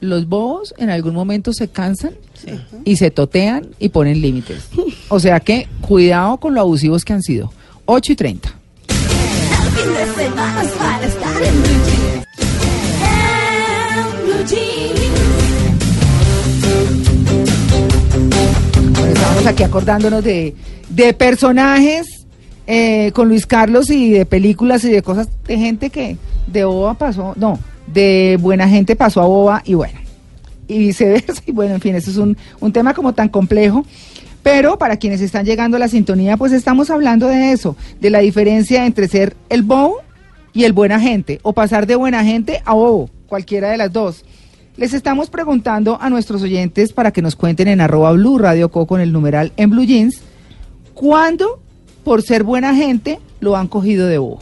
Los 0.00 0.28
bobos 0.28 0.74
en 0.78 0.90
algún 0.90 1.12
momento 1.14 1.52
se 1.52 1.68
cansan 1.68 2.12
y 2.84 2.96
se 2.96 3.10
totean 3.10 3.68
y 3.78 3.88
ponen 3.88 4.20
límites. 4.20 4.68
O 5.08 5.18
sea 5.18 5.40
que 5.40 5.66
cuidado 5.80 6.36
con 6.38 6.54
lo 6.54 6.60
abusivos 6.60 7.04
que 7.04 7.12
han 7.12 7.22
sido. 7.22 7.52
8 7.86 8.12
y 8.12 8.16
30. 8.16 8.57
Es 10.38 10.70
para 10.72 11.06
estar 11.06 11.42
en 11.42 11.62
blue 11.62 11.82
jeans. 11.84 12.26
En 13.02 14.24
blue 14.24 14.44
jeans. 14.46 15.00
Estamos 19.12 19.46
aquí 19.46 19.62
acordándonos 19.64 20.22
de, 20.22 20.54
de 20.90 21.12
personajes 21.12 22.26
eh, 22.66 23.10
con 23.14 23.28
Luis 23.28 23.46
Carlos 23.46 23.90
y 23.90 24.10
de 24.10 24.26
películas 24.26 24.84
y 24.84 24.90
de 24.90 25.02
cosas 25.02 25.28
de 25.46 25.58
gente 25.58 25.90
que 25.90 26.16
de 26.46 26.64
boba 26.64 26.94
pasó, 26.94 27.32
no, 27.36 27.58
de 27.86 28.38
buena 28.40 28.68
gente 28.68 28.94
pasó 28.94 29.20
a 29.22 29.26
boba 29.26 29.62
y 29.64 29.74
bueno, 29.74 29.98
y 30.68 30.78
viceversa. 30.78 31.32
Y 31.46 31.52
bueno, 31.52 31.74
en 31.74 31.80
fin, 31.80 31.94
eso 31.96 32.10
es 32.10 32.16
un, 32.16 32.36
un 32.60 32.72
tema 32.72 32.94
como 32.94 33.12
tan 33.12 33.28
complejo. 33.28 33.84
Pero 34.40 34.78
para 34.78 34.96
quienes 34.98 35.20
están 35.20 35.44
llegando 35.44 35.76
a 35.76 35.80
la 35.80 35.88
sintonía, 35.88 36.36
pues 36.36 36.52
estamos 36.52 36.90
hablando 36.90 37.26
de 37.26 37.52
eso, 37.52 37.76
de 38.00 38.08
la 38.08 38.20
diferencia 38.20 38.86
entre 38.86 39.08
ser 39.08 39.36
el 39.50 39.62
bobo 39.62 39.96
y 40.52 40.64
el 40.64 40.72
buena 40.72 41.00
gente, 41.00 41.40
o 41.42 41.52
pasar 41.52 41.86
de 41.86 41.96
buena 41.96 42.24
gente 42.24 42.62
a 42.64 42.74
bobo, 42.74 43.10
cualquiera 43.26 43.70
de 43.70 43.76
las 43.76 43.92
dos. 43.92 44.24
Les 44.76 44.94
estamos 44.94 45.28
preguntando 45.28 45.98
a 46.00 46.08
nuestros 46.08 46.42
oyentes 46.42 46.92
para 46.92 47.10
que 47.10 47.22
nos 47.22 47.34
cuenten 47.34 47.68
en 47.68 47.80
arroba 47.80 48.12
blue 48.12 48.38
radio 48.38 48.70
co 48.70 48.86
con 48.86 49.00
el 49.00 49.12
numeral 49.12 49.52
en 49.56 49.70
blue 49.70 49.84
jeans, 49.84 50.20
¿cuándo 50.94 51.60
por 52.04 52.22
ser 52.22 52.44
buena 52.44 52.74
gente 52.74 53.18
lo 53.40 53.56
han 53.56 53.68
cogido 53.68 54.06
de 54.06 54.18
bobo? 54.18 54.38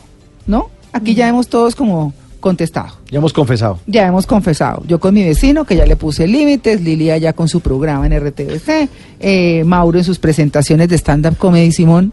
¿No? 0.46 0.70
Aquí 0.92 1.14
ya 1.14 1.28
hemos 1.28 1.48
todos 1.48 1.74
como 1.74 2.12
contestado. 2.40 2.98
ya 3.10 3.18
hemos 3.18 3.32
confesado. 3.32 3.80
Ya 3.86 4.06
hemos 4.06 4.26
confesado. 4.26 4.82
Yo 4.86 5.00
con 5.00 5.14
mi 5.14 5.24
vecino, 5.24 5.64
que 5.64 5.74
ya 5.74 5.84
le 5.84 5.96
puse 5.96 6.26
límites, 6.26 6.80
Lilia 6.80 7.18
ya 7.18 7.32
con 7.32 7.48
su 7.48 7.60
programa 7.60 8.06
en 8.06 8.20
RTBC, 8.20 8.88
eh, 9.18 9.64
Mauro 9.64 9.98
en 9.98 10.04
sus 10.04 10.18
presentaciones 10.18 10.88
de 10.88 10.96
stand-up 10.96 11.36
comedy, 11.38 11.72
Simón, 11.72 12.12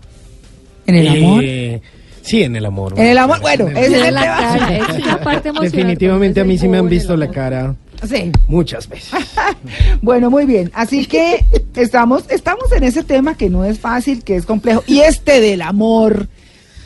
en 0.88 0.95
el 0.95 1.07
amor. 1.09 1.43
Sí, 2.24 2.42
en 2.44 2.56
el 2.56 2.65
amor. 2.65 2.94
En 2.98 3.06
el 3.08 3.18
amor, 3.18 3.39
bueno, 3.42 3.68
En 3.68 3.77
ese 3.77 4.00
es 4.01 4.08
el 4.08 4.13
la 4.13 4.22
tema. 4.22 4.38
cara, 4.38 4.77
esa 4.77 4.98
es 4.98 5.06
la 5.06 5.20
parte 5.22 5.50
emocional, 5.50 5.72
Definitivamente 5.72 6.39
a 6.42 6.44
mí 6.46 6.58
sí 6.58 6.68
me 6.68 6.77
han 6.77 6.88
visto 6.89 7.15
la 7.18 7.27
cara 7.30 7.75
Sí. 8.08 8.32
muchas 8.48 8.88
veces. 8.89 9.12
Bueno, 10.01 10.30
muy 10.30 10.46
bien. 10.46 10.72
Así 10.74 11.06
que 11.06 11.46
estamos, 11.75 12.25
estamos 12.30 12.72
en 12.74 12.84
ese 12.84 13.03
tema 13.03 13.36
que 13.36 13.50
no 13.50 13.63
es 13.65 13.80
fácil, 13.80 14.24
que 14.24 14.36
es 14.36 14.46
complejo. 14.46 14.84
Y 14.88 15.00
este 15.01 15.39
del 15.42 15.62
amor, 15.62 16.27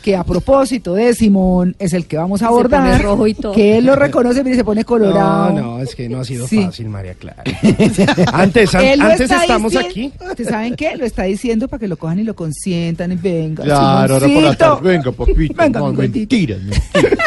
que 0.07 0.15
a 0.15 0.23
propósito 0.23 0.93
de 0.93 1.13
Simón 1.13 1.75
es 1.79 1.91
el 1.91 2.05
que 2.05 2.15
vamos 2.15 2.41
a 2.41 2.45
Se 2.45 2.47
pone 2.49 2.59
abordar, 2.77 3.01
rojo 3.03 3.27
y 3.27 3.33
todo. 3.33 3.51
que 3.51 3.77
él 3.77 3.85
lo 3.87 3.93
reconoce 3.93 4.41
y 4.49 4.53
se 4.55 4.63
pone 4.63 4.85
colorado. 4.85 5.49
No, 5.51 5.61
no, 5.61 5.79
es 5.81 5.93
que 5.95 6.07
no 6.07 6.21
ha 6.21 6.23
sido 6.23 6.47
Sí. 6.47 6.63
fácil, 6.63 6.87
María 6.87 7.13
Clara. 7.15 7.43
antes 8.31 8.73
an- 8.73 8.85
Él 8.85 8.99
lo 8.99 9.05
antes 9.07 9.19
está 9.19 9.41
estamos 9.41 9.69
diciendo- 9.73 9.89
aquí. 9.91 10.25
¿Ustedes 10.29 10.49
saben 10.49 10.75
qué? 10.77 10.95
Lo 10.95 11.05
está 11.05 11.23
diciendo 11.23 11.67
para 11.67 11.81
que 11.81 11.89
lo 11.89 11.97
cojan 11.97 12.19
y 12.19 12.23
lo 12.23 12.37
consientan 12.37 13.11
y 13.11 13.15
venga. 13.17 13.65
Claro, 13.65 13.81
ahora 13.81 14.07
por 14.07 14.21
la 14.21 14.27
Simoncito. 14.29 14.57
tarde. 14.75 14.89
Venga, 14.91 15.11
papito. 15.11 15.53
Venga, 15.57 15.79
no, 15.81 15.87
mi 15.89 15.95
gordito. 15.97 16.19
mentiras, 16.19 16.59
mentiras. 16.61 17.19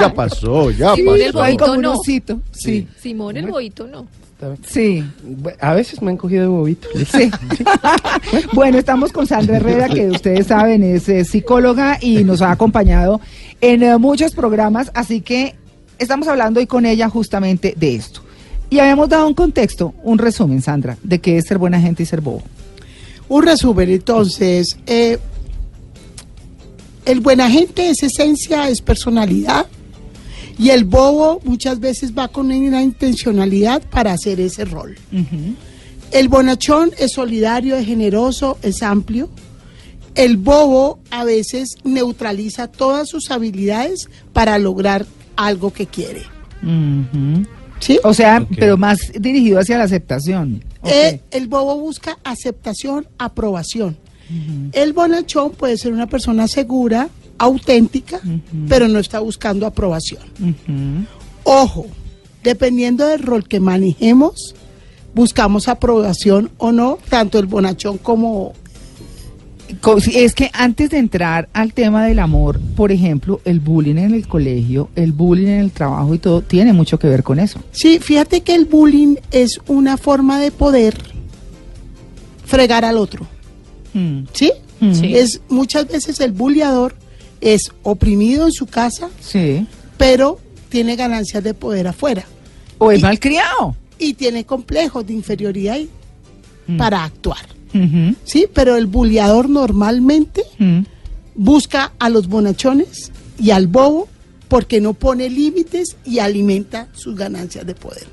ya 0.00 0.12
pasó, 0.12 0.70
ya 0.72 0.94
Sí, 0.96 1.02
pasó. 1.04 1.56
como 1.58 1.72
un 1.74 1.80
no. 1.82 1.92
osito. 2.00 2.40
Sí, 2.50 2.88
Simón 3.00 3.36
el 3.36 3.46
boito, 3.46 3.86
no. 3.86 4.06
Sí, 4.66 5.04
A 5.60 5.74
veces 5.74 6.00
me 6.02 6.10
han 6.10 6.16
cogido 6.16 6.42
de 6.42 6.48
bobito. 6.48 6.88
sí. 7.10 7.30
bueno, 8.52 8.78
estamos 8.78 9.12
con 9.12 9.26
Sandra 9.26 9.56
Herrera, 9.56 9.88
que 9.88 10.08
ustedes 10.08 10.46
saben 10.48 10.82
es 10.82 11.08
eh, 11.08 11.24
psicóloga 11.24 11.98
y 12.00 12.24
nos 12.24 12.42
ha 12.42 12.50
acompañado 12.50 13.20
en 13.60 13.82
eh, 13.82 13.98
muchos 13.98 14.32
programas, 14.32 14.90
así 14.94 15.20
que 15.20 15.54
estamos 15.98 16.28
hablando 16.28 16.60
hoy 16.60 16.66
con 16.66 16.86
ella 16.86 17.08
justamente 17.08 17.74
de 17.76 17.94
esto. 17.94 18.22
Y 18.70 18.78
habíamos 18.78 19.08
dado 19.08 19.26
un 19.26 19.34
contexto, 19.34 19.94
un 20.02 20.18
resumen, 20.18 20.62
Sandra, 20.62 20.96
de 21.02 21.20
qué 21.20 21.36
es 21.36 21.46
ser 21.46 21.58
buena 21.58 21.80
gente 21.80 22.02
y 22.02 22.06
ser 22.06 22.20
bobo. 22.20 22.42
Un 23.28 23.42
resumen, 23.44 23.90
entonces, 23.90 24.78
eh, 24.86 25.18
el 27.04 27.20
buena 27.20 27.50
gente 27.50 27.90
es 27.90 28.02
esencia, 28.02 28.68
es 28.68 28.80
personalidad, 28.80 29.66
y 30.58 30.70
el 30.70 30.84
bobo 30.84 31.40
muchas 31.44 31.80
veces 31.80 32.12
va 32.16 32.28
con 32.28 32.50
una 32.50 32.82
intencionalidad 32.82 33.82
para 33.90 34.12
hacer 34.12 34.40
ese 34.40 34.64
rol. 34.64 34.96
El 36.10 36.28
bonachón 36.28 36.90
es 36.98 37.12
solidario, 37.12 37.76
es 37.76 37.86
generoso, 37.86 38.58
es 38.62 38.82
amplio. 38.82 39.30
El 40.14 40.36
bobo 40.36 40.98
a 41.10 41.24
veces 41.24 41.76
neutraliza 41.84 42.68
todas 42.68 43.08
sus 43.08 43.30
habilidades 43.30 44.08
para 44.32 44.58
lograr 44.58 45.06
algo 45.36 45.72
que 45.72 45.86
quiere. 45.86 46.22
¿Sí? 47.80 47.98
O 48.04 48.14
sea, 48.14 48.46
pero 48.56 48.76
más 48.76 48.98
dirigido 49.18 49.58
hacia 49.58 49.78
la 49.78 49.84
aceptación. 49.84 50.62
Eh, 50.84 51.20
el 51.30 51.48
bobo 51.48 51.78
busca 51.78 52.18
aceptación, 52.24 53.06
aprobación. 53.18 53.96
El 54.72 54.92
bonachón 54.92 55.50
puede 55.50 55.76
ser 55.76 55.92
una 55.92 56.06
persona 56.06 56.48
segura, 56.48 57.08
auténtica, 57.38 58.20
pero 58.68 58.88
no 58.88 58.98
está 58.98 59.20
buscando 59.20 59.66
aprobación. 59.66 60.22
Ojo, 61.44 61.86
dependiendo 62.42 63.06
del 63.06 63.20
rol 63.22 63.46
que 63.48 63.60
manejemos, 63.60 64.54
buscamos 65.14 65.68
aprobación 65.68 66.50
o 66.58 66.72
no, 66.72 66.98
tanto 67.08 67.38
el 67.38 67.46
bonachón 67.46 67.98
como... 67.98 68.52
Es 70.14 70.34
que 70.34 70.50
antes 70.52 70.90
de 70.90 70.98
entrar 70.98 71.48
al 71.54 71.72
tema 71.72 72.04
del 72.04 72.18
amor, 72.18 72.60
por 72.76 72.92
ejemplo, 72.92 73.40
el 73.46 73.58
bullying 73.58 73.96
en 73.96 74.12
el 74.12 74.28
colegio, 74.28 74.90
el 74.96 75.12
bullying 75.12 75.46
en 75.46 75.60
el 75.60 75.70
trabajo 75.70 76.14
y 76.14 76.18
todo, 76.18 76.42
tiene 76.42 76.74
mucho 76.74 76.98
que 76.98 77.08
ver 77.08 77.22
con 77.22 77.38
eso. 77.38 77.58
Sí, 77.70 77.98
fíjate 77.98 78.42
que 78.42 78.54
el 78.54 78.66
bullying 78.66 79.16
es 79.30 79.58
una 79.68 79.96
forma 79.96 80.38
de 80.38 80.50
poder 80.50 80.98
fregar 82.44 82.84
al 82.84 82.98
otro, 82.98 83.26
Mm. 83.94 84.24
¿sí? 84.32 84.52
Mm. 84.80 84.94
Sí. 84.94 85.16
Es 85.16 85.40
muchas 85.48 85.86
veces 85.88 86.18
el 86.20 86.32
bulleador 86.32 86.94
es 87.42 87.70
oprimido 87.82 88.46
en 88.46 88.52
su 88.52 88.64
casa, 88.66 89.10
Sí. 89.20 89.66
pero 89.98 90.38
tiene 90.70 90.96
ganancias 90.96 91.44
de 91.44 91.52
poder 91.52 91.86
afuera 91.88 92.24
O 92.78 92.90
es 92.90 93.00
Y- 93.00 93.02
malcriado. 93.02 93.76
y 93.98 94.14
tiene 94.14 94.44
complejos 94.46 95.06
de 95.06 95.12
inferioridad 95.12 95.78
Mm. 96.66 96.76
para 96.78 97.04
actuar. 97.04 97.46
Sí, 98.24 98.46
pero 98.52 98.76
el 98.76 98.86
bulleador 98.86 99.48
normalmente 99.48 100.42
Mm. 100.58 100.80
busca 101.34 101.92
a 101.98 102.08
los 102.10 102.28
bonachones 102.28 103.10
y 103.38 103.50
al 103.50 103.66
bobo 103.66 104.08
porque 104.48 104.80
no 104.80 104.92
pone 104.94 105.30
límites 105.30 105.96
y 106.04 106.18
alimenta 106.18 106.88
sus 106.92 107.16
ganancias 107.16 107.66
de 107.66 107.74
poder. 107.74 108.04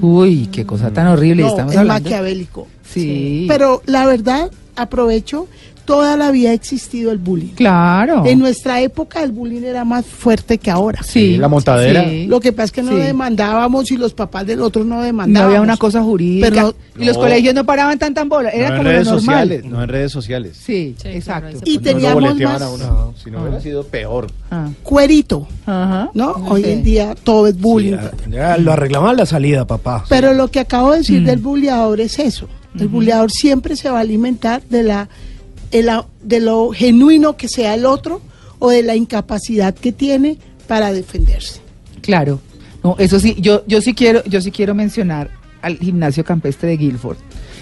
Uy, 0.00 0.48
qué 0.52 0.64
cosa 0.64 0.92
tan 0.92 1.08
horrible. 1.08 1.42
No, 1.42 1.48
Estamos 1.48 1.72
es 1.72 1.78
hablando. 1.78 2.04
maquiavélico. 2.08 2.68
Sí. 2.92 3.46
Pero 3.48 3.82
la 3.86 4.06
verdad, 4.06 4.50
aprovecho, 4.76 5.48
toda 5.84 6.16
la 6.16 6.30
vida 6.30 6.50
ha 6.50 6.52
existido 6.52 7.12
el 7.12 7.18
bullying. 7.18 7.54
Claro. 7.54 8.24
En 8.26 8.38
nuestra 8.38 8.80
época 8.80 9.22
el 9.22 9.32
bullying 9.32 9.62
era 9.62 9.84
más 9.84 10.04
fuerte 10.06 10.58
que 10.58 10.70
ahora. 10.70 11.02
Sí. 11.02 11.36
La 11.36 11.48
montadera. 11.48 12.08
Sí. 12.08 12.26
Lo 12.26 12.40
que 12.40 12.52
pasa 12.52 12.64
es 12.66 12.72
que 12.72 12.82
no 12.82 12.92
Sí. 12.92 12.96
demandábamos 12.98 13.90
y 13.90 13.96
los 13.96 14.14
papás 14.14 14.46
del 14.46 14.60
otro 14.62 14.84
no 14.84 14.96
No 14.96 15.02
demandaban. 15.02 15.48
había 15.48 15.60
una 15.60 15.76
cosa 15.76 16.02
jurídica. 16.02 16.48
Pero- 16.50 16.74
y 16.98 17.04
los 17.06 17.16
No. 17.16 17.22
colegios 17.22 17.54
no 17.54 17.64
paraban 17.64 17.98
tan 17.98 18.12
tan 18.14 18.28
bola. 18.28 18.50
Era 18.50 18.68
no 18.68 18.74
en 18.74 18.78
como 18.78 18.82
lo 18.84 18.90
redes 18.90 19.06
normal. 19.06 19.20
sociales, 19.24 19.64
no 19.64 19.82
en 19.82 19.88
redes 19.88 20.12
sociales. 20.12 20.56
Sí, 20.62 20.94
exacto. 21.04 21.58
Y 21.64 21.78
teníamos 21.78 22.38
más 22.40 22.62
a 22.62 22.70
uno. 22.70 23.14
Si 23.22 23.30
no 23.30 23.42
hubiera 23.42 23.60
sido 23.60 23.84
peor. 23.84 24.26
Ah, 24.50 24.68
cuerito, 24.82 25.48
Ajá. 25.66 26.10
¿no? 26.14 26.32
Hoy 26.48 26.64
en 26.64 26.82
día 26.84 27.14
todo 27.24 27.46
es 27.46 27.58
bullying. 27.58 27.96
Ya 28.30 28.56
lo 28.58 28.72
arreglamos 28.72 29.10
a 29.10 29.14
la 29.14 29.26
salida, 29.26 29.66
papá. 29.66 30.04
Pero 30.08 30.32
lo 30.34 30.48
que 30.48 30.60
acabo 30.60 30.92
de 30.92 30.98
decir 30.98 31.22
Mm. 31.22 31.24
del 31.26 31.38
bulleador 31.38 32.00
es 32.00 32.18
eso. 32.18 32.48
El 32.78 32.88
bulleador 32.88 33.30
siempre 33.30 33.76
se 33.76 33.90
va 33.90 33.98
a 33.98 34.00
alimentar 34.00 34.62
de 34.68 34.82
la, 34.82 35.08
de 35.72 36.40
lo 36.40 36.70
genuino 36.70 37.36
que 37.36 37.48
sea 37.48 37.74
el 37.74 37.86
otro 37.86 38.20
o 38.58 38.70
de 38.70 38.82
la 38.82 38.94
incapacidad 38.94 39.74
que 39.74 39.90
tiene 39.90 40.38
para 40.68 40.92
defenderse. 40.92 41.60
Claro. 42.00 42.40
No, 42.84 42.96
eso 42.98 43.18
sí, 43.18 43.36
yo, 43.38 43.64
yo 43.66 43.80
sí 43.80 43.94
quiero, 43.94 44.22
yo 44.24 44.40
sí 44.40 44.50
quiero 44.50 44.74
mencionar 44.74 45.30
al 45.62 45.78
gimnasio 45.78 46.24
campestre 46.24 46.70
de 46.70 46.76
Guilford, 46.76 47.16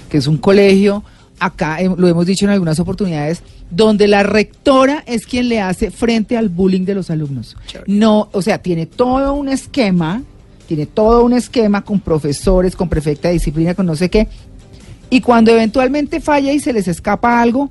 que 0.09 0.19
es 0.19 0.27
un 0.27 0.39
colegio, 0.39 1.05
acá 1.39 1.79
lo 1.83 2.09
hemos 2.09 2.27
dicho 2.27 2.47
en 2.47 2.51
algunas 2.51 2.81
oportunidades, 2.81 3.43
donde 3.71 4.09
la 4.09 4.23
rectora 4.23 5.05
es 5.07 5.27
quien 5.27 5.49
le 5.49 5.61
hace 5.61 5.91
frente 5.91 6.37
al 6.37 6.49
bullying 6.49 6.85
de 6.85 6.95
los 6.95 7.11
alumnos. 7.11 7.57
No, 7.87 8.29
o 8.33 8.43
sea, 8.43 8.59
tiene 8.59 8.87
todo 8.87 9.35
un 9.35 9.49
esquema, 9.49 10.23
tiene 10.67 10.87
todo 10.87 11.25
un 11.25 11.35
esquema 11.35 11.83
con 11.83 12.01
profesores, 12.01 12.75
con 12.75 12.89
prefecta 12.89 13.29
de 13.29 13.35
disciplina, 13.35 13.75
con 13.75 13.87
no 13.87 13.97
sé 13.97 14.09
qué, 14.09 14.29
y 15.11 15.21
cuando 15.21 15.51
eventualmente 15.51 16.21
falla 16.21 16.53
y 16.53 16.61
se 16.61 16.73
les 16.73 16.89
escapa 16.89 17.41
algo, 17.41 17.71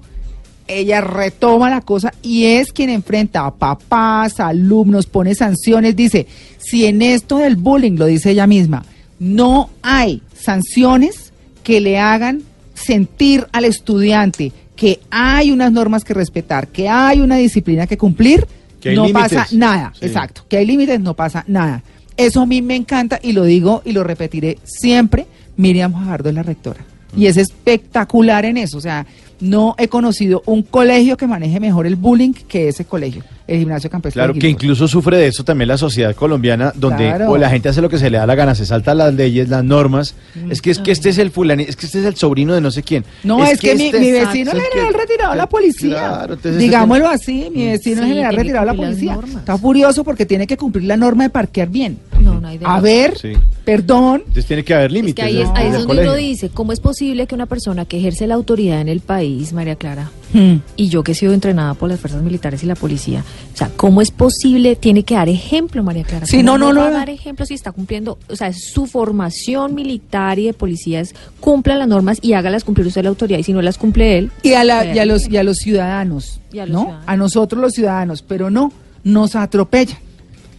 ella 0.69 1.01
retoma 1.01 1.69
la 1.69 1.81
cosa 1.81 2.13
y 2.21 2.45
es 2.45 2.71
quien 2.71 2.89
enfrenta 2.89 3.45
a 3.45 3.53
papás, 3.53 4.39
alumnos, 4.39 5.07
pone 5.07 5.35
sanciones, 5.35 5.95
dice, 5.95 6.27
si 6.59 6.85
en 6.85 7.01
esto 7.01 7.39
del 7.39 7.55
bullying, 7.55 7.97
lo 7.97 8.05
dice 8.05 8.31
ella 8.31 8.47
misma, 8.47 8.85
no 9.19 9.69
hay 9.81 10.21
sanciones 10.39 11.33
que 11.63 11.81
le 11.81 11.99
hagan 11.99 12.43
sentir 12.73 13.47
al 13.51 13.65
estudiante 13.65 14.53
que 14.75 15.01
hay 15.11 15.51
unas 15.51 15.73
normas 15.73 16.05
que 16.05 16.13
respetar, 16.13 16.69
que 16.69 16.87
hay 16.87 17.19
una 17.19 17.35
disciplina 17.35 17.85
que 17.85 17.97
cumplir, 17.97 18.47
Que 18.79 18.93
no 18.95 19.09
pasa 19.09 19.45
nada, 19.51 19.91
Sí. 19.99 20.05
exacto, 20.05 20.45
que 20.47 20.55
hay 20.55 20.65
límites, 20.65 21.01
no 21.01 21.13
pasa 21.13 21.43
nada. 21.47 21.83
Eso 22.15 22.39
a 22.41 22.45
mí 22.45 22.61
me 22.61 22.77
encanta 22.77 23.19
y 23.21 23.33
lo 23.33 23.43
digo 23.43 23.81
y 23.83 23.91
lo 23.91 24.05
repetiré 24.05 24.57
siempre, 24.63 25.25
Miriam 25.57 25.91
Fajardo 25.91 26.29
es 26.29 26.35
la 26.35 26.43
rectora. 26.43 26.85
Y 27.17 27.25
es 27.25 27.35
espectacular 27.35 28.45
en 28.45 28.55
eso, 28.55 28.77
o 28.77 28.81
sea, 28.81 29.05
no 29.39 29.75
he 29.77 29.87
conocido 29.87 30.43
un 30.45 30.63
colegio 30.63 31.17
que 31.17 31.27
maneje 31.27 31.59
mejor 31.59 31.85
el 31.87 31.95
bullying 31.95 32.33
que 32.33 32.67
ese 32.67 32.85
colegio, 32.85 33.23
el 33.49 33.59
gimnasio 33.59 33.89
campestre. 33.89 34.19
Claro, 34.19 34.33
que 34.33 34.47
incluso 34.47 34.87
sufre 34.87 35.17
de 35.17 35.27
eso 35.27 35.43
también 35.43 35.67
la 35.67 35.77
sociedad 35.77 36.15
colombiana, 36.15 36.71
donde 36.75 37.05
Claro. 37.07 37.31
o 37.31 37.37
la 37.37 37.49
gente 37.49 37.69
hace 37.69 37.81
lo 37.81 37.89
que 37.89 37.97
se 37.97 38.09
le 38.09 38.17
da 38.17 38.25
la 38.25 38.35
gana, 38.35 38.55
se 38.55 38.65
salta 38.65 38.93
las 38.93 39.13
leyes, 39.13 39.49
las 39.49 39.63
normas. 39.63 40.15
Es 40.49 40.61
que 40.61 40.71
es 40.71 40.79
que 40.79 40.91
este 40.91 41.09
es 41.09 41.17
el 41.17 41.31
fulani, 41.31 41.63
es 41.63 41.75
que 41.75 41.85
este 41.85 41.99
es 41.99 42.05
el 42.05 42.15
sobrino 42.15 42.53
de 42.53 42.61
no 42.61 42.71
sé 42.71 42.83
quién. 42.83 43.03
No, 43.23 43.43
es, 43.43 43.59
que, 43.59 43.75
mi, 43.75 43.85
este- 43.85 43.99
mi 43.99 44.11
vecino 44.11 44.51
el 44.51 44.61
general 44.61 44.91
que- 44.93 44.97
retirado 44.97 45.31
de 45.31 45.37
la 45.37 45.49
policía. 45.49 45.89
Claro, 45.97 46.33
entonces 46.35 46.59
Digámoslo 46.61 47.07
así, 47.09 47.49
mi 47.53 47.65
vecino 47.67 48.03
Sí, 48.03 48.07
general 48.09 48.35
retirado 48.35 48.65
de 48.67 48.71
la 48.71 48.77
policía. 48.77 49.19
Está 49.37 49.57
furioso 49.57 50.03
porque 50.03 50.25
tiene 50.25 50.45
que 50.47 50.57
cumplir 50.57 50.85
la 50.85 50.97
norma 50.97 51.23
de 51.23 51.29
parquear 51.29 51.69
bien. 51.69 51.97
No, 52.19 52.39
no 52.39 52.47
hay 52.47 52.57
de 52.57 52.65
A 52.67 52.79
ver, 52.79 53.17
Sí. 53.17 53.33
perdón. 53.65 54.17
Entonces 54.19 54.45
tiene 54.45 54.63
que 54.63 54.73
haber 54.73 54.87
Es 54.87 54.93
límites. 54.93 55.15
que 55.15 55.21
ahí 55.23 55.41
es, 55.41 55.49
ahí 55.55 55.67
es 55.67 55.73
donde 55.73 56.01
uno 56.03 56.15
dice, 56.15 56.49
¿cómo 56.49 56.71
es 56.73 56.79
posible 56.79 57.27
que 57.27 57.35
una 57.35 57.45
persona 57.45 57.85
que 57.85 57.97
ejerce 57.97 58.27
la 58.27 58.35
autoridad 58.35 58.81
en 58.81 58.89
el 58.89 58.99
país, 58.99 59.53
María 59.53 59.75
Clara, 59.75 60.09
Hmm. 60.31 60.57
y 60.75 60.89
yo 60.89 61.01
que 61.03 61.13
he 61.13 61.15
sido 61.15 61.33
entrenada 61.33 61.73
por 61.73 61.89
las 61.89 61.99
fuerzas 61.99 62.21
militares 62.21 62.61
y 62.61 62.67
la 62.67 62.75
policía, 62.75 63.23
o 63.51 63.57
sea, 63.57 63.71
¿cómo 63.75 63.99
es 64.01 64.11
posible? 64.11 64.75
Tiene 64.75 65.01
que 65.03 65.15
dar 65.15 65.27
ejemplo, 65.27 65.81
María 65.81 66.03
Clara. 66.03 66.27
Sí, 66.27 66.37
¿Cómo 66.37 66.57
no, 66.59 66.71
no, 66.71 66.81
va 66.81 66.87
a 66.87 66.89
no. 66.91 66.97
dar 66.97 67.09
ejemplo 67.09 67.47
si 67.47 67.55
está 67.55 67.71
cumpliendo, 67.71 68.19
o 68.29 68.35
sea, 68.35 68.53
su 68.53 68.85
formación 68.85 69.73
militar 69.73 70.37
y 70.37 70.45
de 70.45 70.53
policías, 70.53 71.15
cumpla 71.39 71.75
las 71.75 71.87
normas 71.87 72.19
y 72.21 72.33
hágalas 72.33 72.63
cumplir 72.63 72.85
usted 72.85 73.01
la 73.03 73.09
autoridad, 73.09 73.39
y 73.39 73.43
si 73.43 73.53
no 73.53 73.61
las 73.63 73.79
cumple 73.79 74.19
él, 74.19 74.31
Y 74.43 74.53
a, 74.53 74.63
la, 74.63 74.93
y 74.93 74.99
a 74.99 75.05
los, 75.05 75.27
y 75.27 75.37
a 75.37 75.43
los 75.43 75.57
ciudadanos, 75.57 76.39
Y 76.53 76.59
a 76.59 76.65
los 76.67 76.73
¿no? 76.73 76.79
ciudadanos. 76.81 77.07
A 77.09 77.17
nosotros 77.17 77.61
los 77.61 77.73
ciudadanos, 77.73 78.21
pero 78.21 78.51
no, 78.51 78.71
nos 79.03 79.35
atropellan. 79.35 79.97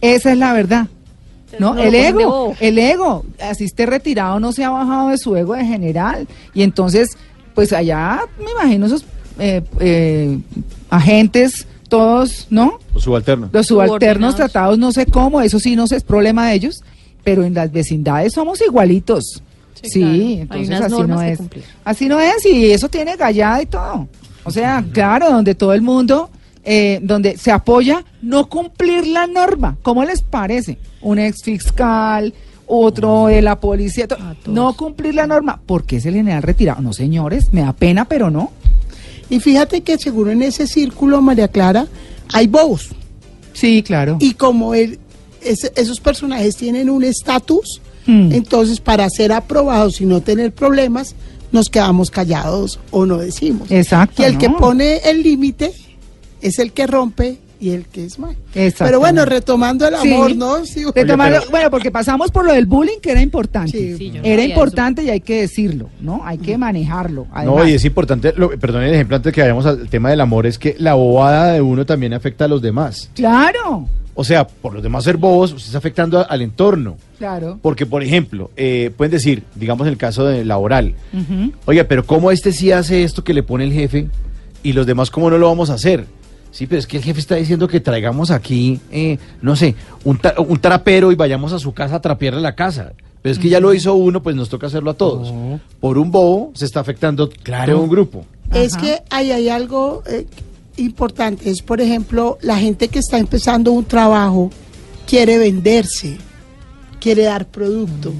Esa 0.01 0.31
es 0.33 0.37
la 0.37 0.51
verdad. 0.51 0.87
¿No? 1.59 1.77
El 1.77 1.93
ego, 1.95 2.55
el 2.59 2.77
ego, 2.79 3.25
así 3.41 3.65
esté 3.65 3.85
retirado, 3.85 4.39
no 4.39 4.51
se 4.53 4.63
ha 4.63 4.69
bajado 4.69 5.09
de 5.09 5.17
su 5.17 5.35
ego 5.35 5.53
de 5.53 5.65
general. 5.65 6.27
Y 6.53 6.63
entonces, 6.63 7.17
pues 7.53 7.73
allá, 7.73 8.21
me 8.39 8.51
imagino 8.51 8.85
esos 8.85 9.05
eh, 9.39 9.61
eh, 9.79 10.39
agentes, 10.89 11.67
todos, 11.89 12.47
¿no? 12.49 12.79
Los 12.93 13.03
subalternos. 13.03 13.49
Los 13.53 13.67
subalternos 13.67 14.35
tratados, 14.35 14.77
no 14.77 14.91
sé 14.91 15.05
cómo, 15.05 15.41
eso 15.41 15.59
sí 15.59 15.75
no 15.75 15.87
sé, 15.87 15.97
es 15.97 16.03
problema 16.03 16.49
de 16.49 16.55
ellos, 16.55 16.83
pero 17.23 17.43
en 17.43 17.53
las 17.53 17.71
vecindades 17.71 18.33
somos 18.33 18.61
igualitos. 18.61 19.43
Sí, 19.81 19.89
Sí, 19.89 19.99
claro. 20.47 20.53
Hay 20.53 20.61
entonces 20.63 20.81
así 20.81 21.03
no 21.07 21.21
es. 21.21 21.39
Así 21.83 22.07
no 22.07 22.19
es, 22.19 22.45
y 22.45 22.71
eso 22.71 22.87
tiene 22.87 23.15
gallada 23.15 23.61
y 23.61 23.65
todo. 23.65 24.07
O 24.43 24.51
sea, 24.51 24.83
claro, 24.91 25.29
donde 25.31 25.55
todo 25.55 25.73
el 25.73 25.81
mundo 25.81 26.29
eh, 26.63 26.99
donde 27.01 27.37
se 27.37 27.51
apoya 27.51 28.05
no 28.21 28.47
cumplir 28.47 29.07
la 29.07 29.25
norma. 29.25 29.77
¿Cómo 29.81 30.05
les 30.05 30.21
parece? 30.21 30.77
Un 31.01 31.17
ex 31.17 31.41
fiscal, 31.43 32.33
otro 32.67 33.27
de 33.27 33.41
la 33.41 33.59
policía, 33.59 34.07
no 34.45 34.73
cumplir 34.73 35.15
la 35.15 35.25
norma. 35.25 35.59
¿Por 35.65 35.85
qué 35.85 35.97
es 35.97 36.05
el 36.05 36.13
general 36.13 36.43
retirado? 36.43 36.81
No, 36.81 36.93
señores, 36.93 37.51
me 37.51 37.61
da 37.61 37.73
pena, 37.73 38.05
pero 38.05 38.29
no. 38.29 38.51
Y 39.31 39.39
fíjate 39.39 39.81
que 39.81 39.97
seguro 39.97 40.29
en 40.29 40.43
ese 40.43 40.67
círculo, 40.67 41.21
María 41.21 41.47
Clara, 41.47 41.87
hay 42.31 42.45
bobos. 42.45 42.89
Sí, 43.53 43.81
claro. 43.81 44.17
Y 44.19 44.33
como 44.35 44.75
él, 44.75 44.99
esos 45.41 45.99
personajes 45.99 46.55
tienen 46.55 46.89
un 46.89 47.03
estatus, 47.03 47.81
Hmm. 48.05 48.31
entonces 48.31 48.79
para 48.79 49.07
ser 49.09 49.31
aprobados 49.31 50.01
y 50.01 50.05
no 50.05 50.21
tener 50.21 50.51
problemas, 50.51 51.13
nos 51.51 51.69
quedamos 51.69 52.09
callados 52.09 52.79
o 52.89 53.05
no 53.05 53.17
decimos. 53.19 53.69
Exacto, 53.69 54.21
Y 54.21 54.25
el 54.25 54.37
que 54.37 54.49
pone 54.49 54.97
el 55.05 55.21
límite 55.21 55.71
es 56.41 56.57
el 56.59 56.71
que 56.71 56.87
rompe 56.87 57.37
y 57.61 57.69
el 57.69 57.85
que 57.85 58.03
es 58.03 58.19
mal. 58.19 58.35
Pero 58.53 58.99
bueno, 58.99 59.23
retomando 59.23 59.87
el 59.87 59.95
Sí. 60.01 60.11
amor, 60.13 60.35
¿no? 60.35 60.65
Sí, 60.65 60.83
Retomando- 60.93 61.37
pero- 61.39 61.51
Bueno, 61.51 61.69
porque 61.71 61.91
pasamos 61.91 62.31
por 62.31 62.43
lo 62.43 62.51
del 62.53 62.65
bullying, 62.65 62.99
que 63.01 63.11
era 63.11 63.21
importante. 63.21 63.71
Sí. 63.71 63.95
Sí, 63.97 64.11
yo 64.11 64.21
no 64.21 64.27
era 64.27 64.43
importante 64.43 65.03
y 65.03 65.09
hay 65.09 65.21
que 65.21 65.41
decirlo, 65.41 65.89
¿no? 66.01 66.21
Hay 66.25 66.39
que 66.39 66.57
manejarlo. 66.57 67.27
No, 67.45 67.65
y 67.67 67.73
es 67.73 67.85
importante, 67.85 68.33
lo, 68.35 68.49
perdón 68.59 68.83
el 68.83 68.93
ejemplo 68.93 69.15
antes 69.15 69.31
que 69.31 69.41
vayamos 69.41 69.65
al 69.65 69.87
tema 69.87 70.09
del 70.09 70.19
amor, 70.21 70.45
es 70.47 70.57
que 70.57 70.75
la 70.79 70.95
bobada 70.95 71.53
de 71.53 71.61
uno 71.61 71.85
también 71.85 72.13
afecta 72.13 72.45
a 72.45 72.47
los 72.47 72.61
demás. 72.61 73.09
Claro, 73.15 73.87
O 74.13 74.25
sea, 74.25 74.45
por 74.45 74.73
los 74.73 74.83
demás 74.83 75.05
ser 75.05 75.15
bobos, 75.15 75.53
usted 75.53 75.67
está 75.67 75.77
afectando 75.77 76.19
a- 76.19 76.23
al 76.23 76.41
entorno. 76.41 76.97
claro. 77.17 77.57
Porque, 77.61 77.85
por 77.85 78.03
ejemplo, 78.03 78.51
eh, 78.57 78.91
pueden 78.97 79.09
decir, 79.11 79.43
digamos 79.55 79.87
en 79.87 79.93
el 79.93 79.97
caso 79.97 80.25
de 80.25 80.43
laboral, 80.43 80.95
Ujú. 81.13 81.53
oiga, 81.65 81.85
pero 81.85 82.05
¿cómo 82.05 82.29
este 82.29 82.51
sí 82.51 82.73
hace 82.73 83.03
esto 83.03 83.23
que 83.23 83.33
le 83.33 83.41
pone 83.41 83.63
el 83.63 83.71
jefe 83.71 84.09
y 84.63 84.73
los 84.73 84.85
demás 84.85 85.09
cómo 85.11 85.29
no 85.29 85.37
lo 85.37 85.47
vamos 85.47 85.69
a 85.69 85.75
hacer? 85.75 86.05
Sí, 86.51 86.67
pero 86.67 86.79
es 86.79 86.87
que 86.87 86.97
el 86.97 87.03
jefe 87.03 87.19
está 87.19 87.35
diciendo 87.35 87.67
que 87.67 87.79
traigamos 87.79 88.29
aquí, 88.29 88.79
eh, 88.91 89.17
no 89.41 89.55
sé, 89.55 89.75
un, 90.03 90.17
ta- 90.17 90.35
un 90.37 90.59
trapero 90.59 91.11
y 91.11 91.15
vayamos 91.15 91.53
a 91.53 91.59
su 91.59 91.73
casa 91.73 91.95
a 91.95 92.01
trapearle 92.01 92.41
la 92.41 92.55
casa. 92.55 92.91
Pero 93.21 93.33
es 93.33 93.39
que 93.39 93.49
ya 93.49 93.59
lo 93.59 93.73
hizo 93.73 93.93
uno, 93.93 94.21
pues 94.23 94.35
nos 94.35 94.49
toca 94.49 94.67
hacerlo 94.67 94.91
a 94.91 94.95
todos. 94.95 95.31
Por 95.79 95.97
un 95.97 96.11
bobo 96.11 96.51
se 96.55 96.65
está 96.65 96.79
afectando 96.79 97.29
Claro. 97.29 97.73
todo 97.73 97.83
un 97.83 97.89
grupo. 97.89 98.25
Es 98.53 98.73
Ajá. 98.73 98.81
que 98.83 99.03
ahí 99.11 99.31
hay 99.31 99.47
algo 99.47 100.03
eh, 100.07 100.25
importante. 100.77 101.49
Es, 101.49 101.61
por 101.61 101.79
ejemplo, 101.81 102.37
la 102.41 102.57
gente 102.57 102.87
que 102.89 102.99
está 102.99 103.17
empezando 103.19 103.71
un 103.71 103.85
trabajo 103.85 104.49
quiere 105.07 105.37
venderse, 105.37 106.17
quiere 106.99 107.23
dar 107.23 107.45
producto. 107.47 108.11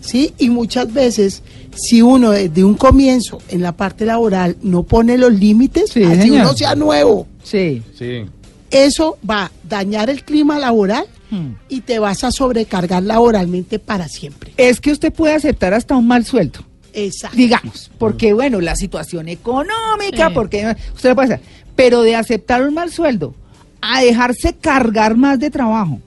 ¿Sí? 0.00 0.34
Y 0.38 0.50
muchas 0.50 0.92
veces, 0.92 1.42
si 1.76 2.02
uno 2.02 2.30
desde 2.30 2.64
un 2.64 2.74
comienzo 2.74 3.38
en 3.48 3.62
la 3.62 3.72
parte 3.72 4.04
laboral 4.06 4.56
no 4.62 4.82
pone 4.84 5.16
los 5.18 5.32
límites, 5.32 5.90
Sí, 5.92 6.02
así 6.04 6.22
señor. 6.22 6.42
uno 6.46 6.56
sea 6.56 6.74
nuevo, 6.74 7.26
Sí. 7.42 7.82
Sí. 7.98 8.24
eso 8.70 9.18
va 9.28 9.44
a 9.44 9.52
dañar 9.68 10.10
el 10.10 10.24
clima 10.24 10.58
laboral 10.58 11.04
Hmm. 11.30 11.54
y 11.68 11.80
te 11.80 11.98
vas 11.98 12.22
a 12.22 12.30
sobrecargar 12.30 13.02
laboralmente 13.02 13.78
para 13.78 14.08
siempre. 14.08 14.52
Es 14.56 14.80
que 14.80 14.92
usted 14.92 15.12
puede 15.12 15.34
aceptar 15.34 15.72
hasta 15.74 15.96
un 15.96 16.06
mal 16.06 16.24
sueldo. 16.24 16.60
Exacto. 16.96 17.36
digamos, 17.36 17.90
porque 17.98 18.32
bueno, 18.34 18.60
la 18.60 18.76
situación 18.76 19.28
económica, 19.28 20.28
Sí. 20.28 20.32
porque 20.34 20.76
usted 20.94 21.08
lo 21.08 21.14
puede 21.16 21.34
hacer, 21.34 21.40
pero 21.74 22.02
de 22.02 22.14
aceptar 22.14 22.62
un 22.64 22.72
mal 22.74 22.92
sueldo 22.92 23.34
a 23.80 24.00
dejarse 24.02 24.52
cargar 24.54 25.16
más 25.16 25.40
de 25.40 25.50
trabajo 25.50 25.98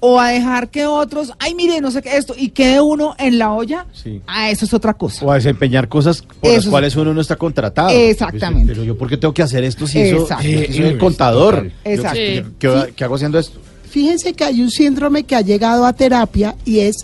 o 0.00 0.20
a 0.20 0.28
dejar 0.30 0.68
que 0.70 0.86
otros, 0.86 1.32
ay 1.40 1.54
mire, 1.54 1.80
no 1.80 1.90
sé 1.90 2.02
qué 2.02 2.16
esto 2.16 2.34
y 2.36 2.50
quede 2.50 2.80
uno 2.80 3.14
en 3.18 3.38
la 3.38 3.52
olla, 3.52 3.86
Sí. 3.92 4.20
ah, 4.26 4.48
eso 4.50 4.64
es 4.64 4.72
otra 4.72 4.94
cosa. 4.94 5.24
O 5.24 5.32
a 5.32 5.34
desempeñar 5.36 5.88
cosas 5.88 6.22
por 6.40 6.52
las 6.52 6.66
cuales 6.66 6.94
uno 6.96 7.12
no 7.14 7.20
está 7.20 7.36
contratado. 7.36 7.90
Exactamente. 7.90 8.72
Pero 8.72 8.84
yo, 8.84 8.96
¿por 8.96 9.08
qué 9.08 9.16
tengo 9.16 9.34
que 9.34 9.42
hacer 9.42 9.64
esto 9.64 9.86
si 9.86 10.00
eso, 10.00 10.28
yo 10.28 10.36
soy 10.72 10.84
el 10.84 10.98
contador? 10.98 11.70
Exacto. 11.84 12.18
Yo- 12.60 12.84
¿Qué, 12.86 12.92
qué 12.94 13.04
hago 13.04 13.16
haciendo 13.16 13.38
esto? 13.38 13.58
Fíjense 13.90 14.34
que 14.34 14.44
hay 14.44 14.62
un 14.62 14.70
síndrome 14.70 15.24
que 15.24 15.34
ha 15.34 15.40
llegado 15.40 15.84
a 15.86 15.92
terapia 15.94 16.54
y 16.64 16.80
es 16.80 16.96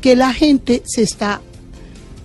que 0.00 0.16
la 0.16 0.32
gente 0.32 0.82
se 0.86 1.02
está 1.02 1.40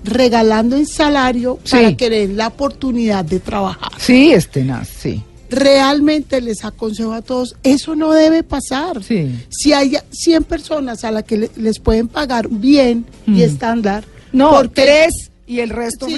regalando 0.04 0.75
en 0.75 0.86
salario 0.86 1.60
Sí. 1.63 1.71
para 1.71 1.97
que 1.97 2.10
le 2.10 2.28
den 2.28 2.38
la 2.38 2.47
oportunidad 2.47 3.25
de 3.25 3.39
trabajar. 3.39 3.91
Sí, 3.97 4.32
es 4.32 4.47
tenaz, 4.49 4.88
sí. 4.88 5.21
Realmente 5.49 6.41
les 6.41 6.65
aconsejo 6.65 7.13
a 7.13 7.21
todos, 7.21 7.55
eso 7.63 7.95
no 7.95 8.12
debe 8.13 8.43
pasar. 8.43 9.03
Sí. 9.03 9.29
Si 9.49 9.73
hay 9.73 9.97
100 10.12 10.43
personas 10.43 11.03
a 11.03 11.12
las 11.12 11.23
que 11.23 11.38
le- 11.38 11.51
les 11.55 11.79
pueden 11.79 12.08
pagar 12.08 12.47
bien 12.49 13.05
y 13.27 13.31
Mm. 13.31 13.41
estándar, 13.41 14.03
No, 14.31 14.49
¿por 14.51 14.69
qué- 14.71 14.81
tres 14.84 15.31
y 15.47 15.60
el 15.60 15.69
resto 15.69 16.08
Sí, 16.08 16.17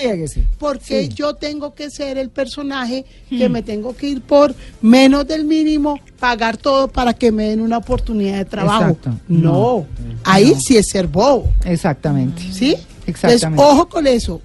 porque 0.57 1.03
Sí. 1.03 1.09
yo 1.13 1.33
tengo 1.35 1.75
que 1.75 1.89
ser 1.89 2.17
el 2.17 2.29
personaje 2.29 3.05
que 3.29 3.49
me 3.49 3.61
tengo 3.61 3.95
que 3.95 4.07
ir 4.07 4.21
por 4.21 4.55
menos 4.81 5.27
del 5.27 5.43
mínimo, 5.43 5.99
pagar 6.19 6.55
todo 6.57 6.87
para 6.87 7.13
que 7.13 7.31
me 7.33 7.49
den 7.49 7.59
una 7.59 7.77
oportunidad 7.77 8.37
de 8.37 8.45
trabajo. 8.45 8.83
Exacto. 8.91 9.11
No, 9.27 9.51
No. 9.51 9.85
ahí 10.23 10.51
No. 10.55 10.59
sí 10.61 10.77
es 10.77 10.87
ser 10.87 11.07
bobo, 11.07 11.49
Exactamente. 11.65 12.41
¿sí? 12.53 12.75
Exactamente. 13.05 13.45
Entonces, 13.45 13.49
ojo 13.57 13.89
con 13.89 14.07
eso. 14.07 14.41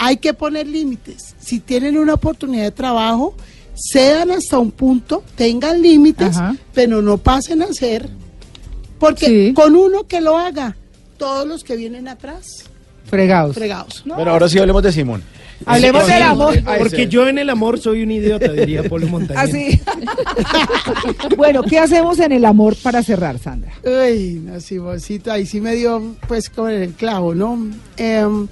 Hay 0.00 0.18
que 0.18 0.32
poner 0.32 0.66
límites. 0.68 1.34
Si 1.40 1.58
tienen 1.58 1.98
una 1.98 2.14
oportunidad 2.14 2.62
de 2.64 2.70
trabajo, 2.70 3.34
cedan 3.78 4.30
hasta 4.32 4.58
un 4.58 4.70
punto, 4.72 5.22
tengan 5.36 5.80
límites, 5.80 6.36
Ajá. 6.36 6.56
pero 6.74 7.00
no 7.02 7.18
pasen 7.18 7.62
a 7.62 7.72
ser, 7.72 8.08
porque 8.98 9.26
Sí. 9.26 9.54
con 9.54 9.76
uno 9.76 10.06
que 10.06 10.20
lo 10.20 10.36
haga, 10.36 10.76
todos 11.16 11.46
los 11.46 11.64
que 11.64 11.76
vienen 11.76 12.08
atrás, 12.08 12.64
Fregados. 13.06 13.54
fregados. 13.54 14.02
No. 14.04 14.16
Bueno, 14.16 14.32
ahora 14.32 14.48
sí 14.48 14.58
hablemos 14.58 14.82
de 14.82 14.92
Simón. 14.92 15.22
Hablemos 15.66 16.04
Sí, 16.06 16.12
del 16.12 16.22
amor. 16.22 16.54
Porque 16.78 17.08
yo 17.08 17.26
en 17.26 17.38
el 17.38 17.50
amor 17.50 17.80
soy 17.80 18.02
un 18.04 18.12
idiota, 18.12 18.52
diría 18.52 18.84
Polo 18.84 19.06
Montañez. 19.08 19.42
Así. 19.42 19.80
bueno, 21.36 21.62
¿qué 21.64 21.78
hacemos 21.80 22.18
en 22.20 22.30
el 22.32 22.44
amor 22.44 22.76
para 22.82 23.02
cerrar, 23.02 23.38
Sandra? 23.40 23.72
Uy, 23.84 24.40
no, 24.44 24.60
Simoncito, 24.60 25.32
ahí 25.32 25.46
sí 25.46 25.60
me 25.60 25.74
dio 25.74 26.14
pues 26.28 26.48
con 26.48 26.70
el 26.70 26.92
clavo, 26.92 27.34
¿no? 27.34 27.58
Em, 27.96 28.46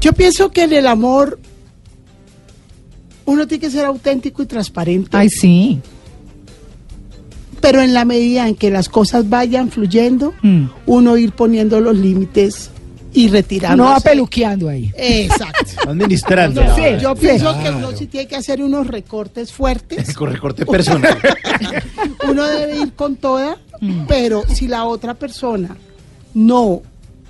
yo 0.00 0.12
pienso 0.14 0.50
que 0.50 0.64
en 0.64 0.72
el 0.72 0.86
amor 0.88 1.38
uno 3.26 3.46
tiene 3.46 3.60
que 3.62 3.70
ser 3.70 3.84
auténtico 3.84 4.42
y 4.42 4.46
transparente, 4.46 5.16
Ay, 5.16 5.28
sí. 5.30 5.80
pero 7.60 7.80
en 7.80 7.94
la 7.94 8.04
medida 8.04 8.46
en 8.48 8.54
que 8.54 8.70
las 8.70 8.88
cosas 8.88 9.28
vayan 9.28 9.70
fluyendo, 9.70 10.34
Mm. 10.42 10.66
uno 10.86 11.16
ir 11.16 11.32
poniendo 11.32 11.80
los 11.80 11.96
límites 11.96 12.70
y 13.16 13.28
retirando. 13.28 13.84
No 13.84 13.90
va 13.90 14.00
peluqueando 14.00 14.68
ahí. 14.68 14.90
Exacto. 14.96 15.72
Administrando. 15.88 16.62
No, 16.64 16.74
Sí, 16.74 16.82
yo 17.00 17.14
pienso 17.14 17.56
que 17.62 17.70
uno 17.70 17.92
sí 17.96 18.06
tiene 18.08 18.26
que 18.26 18.36
hacer 18.36 18.60
unos 18.62 18.86
recortes 18.88 19.52
fuertes. 19.52 20.14
Con 20.16 20.32
recorte 20.32 20.66
personal. 20.66 21.16
uno 22.28 22.44
debe 22.44 22.78
ir 22.80 22.92
con 22.94 23.16
toda, 23.16 23.56
pero 24.08 24.42
si 24.52 24.66
la 24.66 24.84
otra 24.84 25.14
persona 25.14 25.76
no, 26.34 26.82